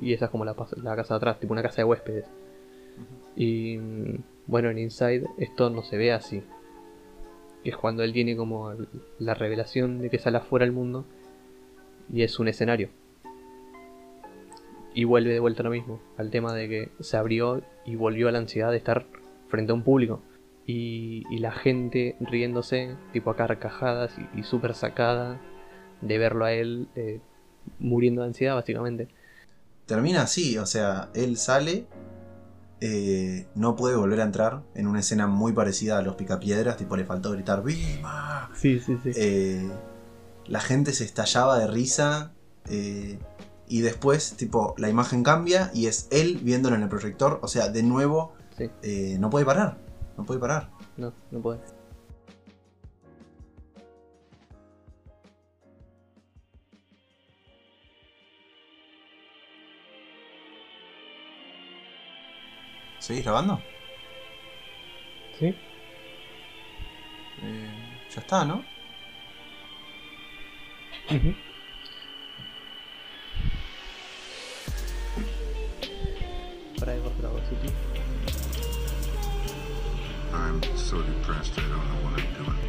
Y 0.00 0.12
esa 0.12 0.26
es 0.26 0.30
como 0.30 0.44
la, 0.44 0.54
casa 0.54 0.76
de 0.76 1.16
atrás, 1.16 1.38
tipo 1.38 1.52
una 1.52 1.62
casa 1.62 1.76
de 1.78 1.84
huéspedes. 1.84 2.26
Y 3.36 3.78
bueno, 4.46 4.70
en 4.70 4.78
Inside 4.78 5.26
esto 5.38 5.70
no 5.70 5.82
se 5.82 5.96
ve 5.96 6.12
así. 6.12 6.42
Es 7.64 7.76
cuando 7.76 8.02
él 8.02 8.12
tiene 8.12 8.36
como 8.36 8.74
la 9.18 9.34
revelación 9.34 10.00
de 10.00 10.10
que 10.10 10.18
sale 10.18 10.38
afuera 10.38 10.64
al 10.64 10.72
mundo 10.72 11.04
y 12.12 12.22
es 12.22 12.38
un 12.38 12.48
escenario. 12.48 12.90
Y 14.94 15.04
vuelve 15.04 15.32
de 15.32 15.40
vuelta 15.40 15.62
a 15.62 15.64
lo 15.64 15.70
mismo, 15.70 16.00
al 16.18 16.30
tema 16.30 16.52
de 16.52 16.68
que 16.68 16.88
se 17.00 17.16
abrió 17.16 17.62
y 17.86 17.96
volvió 17.96 18.28
a 18.28 18.32
la 18.32 18.38
ansiedad 18.38 18.70
de 18.70 18.76
estar 18.76 19.06
frente 19.48 19.72
a 19.72 19.74
un 19.74 19.82
público. 19.82 20.20
Y, 20.66 21.24
y 21.30 21.38
la 21.38 21.52
gente 21.52 22.16
riéndose, 22.20 22.96
tipo 23.12 23.30
a 23.30 23.36
carcajadas 23.36 24.12
y, 24.18 24.40
y 24.40 24.42
súper 24.44 24.74
sacada 24.74 25.40
de 26.00 26.18
verlo 26.18 26.44
a 26.44 26.52
él 26.52 26.88
eh, 26.94 27.20
muriendo 27.78 28.22
de 28.22 28.28
ansiedad, 28.28 28.54
básicamente. 28.54 29.08
Termina 29.86 30.22
así, 30.22 30.58
o 30.58 30.66
sea, 30.66 31.10
él 31.14 31.36
sale, 31.36 31.86
eh, 32.80 33.46
no 33.54 33.74
puede 33.76 33.96
volver 33.96 34.20
a 34.20 34.24
entrar 34.24 34.62
en 34.74 34.86
una 34.86 35.00
escena 35.00 35.26
muy 35.26 35.52
parecida 35.52 35.98
a 35.98 36.02
los 36.02 36.14
picapiedras, 36.14 36.76
tipo 36.76 36.96
le 36.96 37.04
faltó 37.04 37.32
gritar 37.32 37.62
¡Viva! 37.62 38.50
Sí, 38.54 38.78
sí, 38.78 38.96
sí. 39.02 39.10
Eh, 39.16 39.68
la 40.46 40.60
gente 40.60 40.92
se 40.92 41.04
estallaba 41.04 41.58
de 41.58 41.66
risa 41.66 42.32
eh, 42.70 43.18
y 43.68 43.80
después, 43.80 44.34
tipo, 44.36 44.74
la 44.78 44.88
imagen 44.88 45.22
cambia 45.24 45.70
y 45.74 45.86
es 45.86 46.08
él 46.10 46.38
viéndolo 46.42 46.76
en 46.76 46.82
el 46.82 46.88
proyector, 46.88 47.40
o 47.42 47.48
sea, 47.48 47.68
de 47.68 47.82
nuevo, 47.82 48.32
Sí. 48.56 48.68
eh, 48.82 49.16
no 49.18 49.30
puede 49.30 49.46
parar, 49.46 49.78
no 50.16 50.24
puede 50.24 50.40
parar. 50.40 50.68
No, 50.96 51.12
no 51.30 51.40
puede. 51.40 51.60
¿Seguís 62.98 63.24
grabando? 63.24 63.60
¿Sí? 65.38 65.46
Eh, 67.42 67.98
ya 68.14 68.20
está, 68.20 68.44
¿no? 68.44 68.62
Ujú. 71.10 71.34
Para 76.78 76.92
de 76.92 77.00
cortar 77.00 77.26
algo 77.26 77.38
así, 77.38 77.56
tío. 77.56 77.91
I'm 80.34 80.62
so 80.76 81.02
depressed 81.02 81.52
I 81.58 81.62
don't 81.62 81.70
know 81.70 82.08
what 82.08 82.20
I'm 82.20 82.44
doing. 82.44 82.61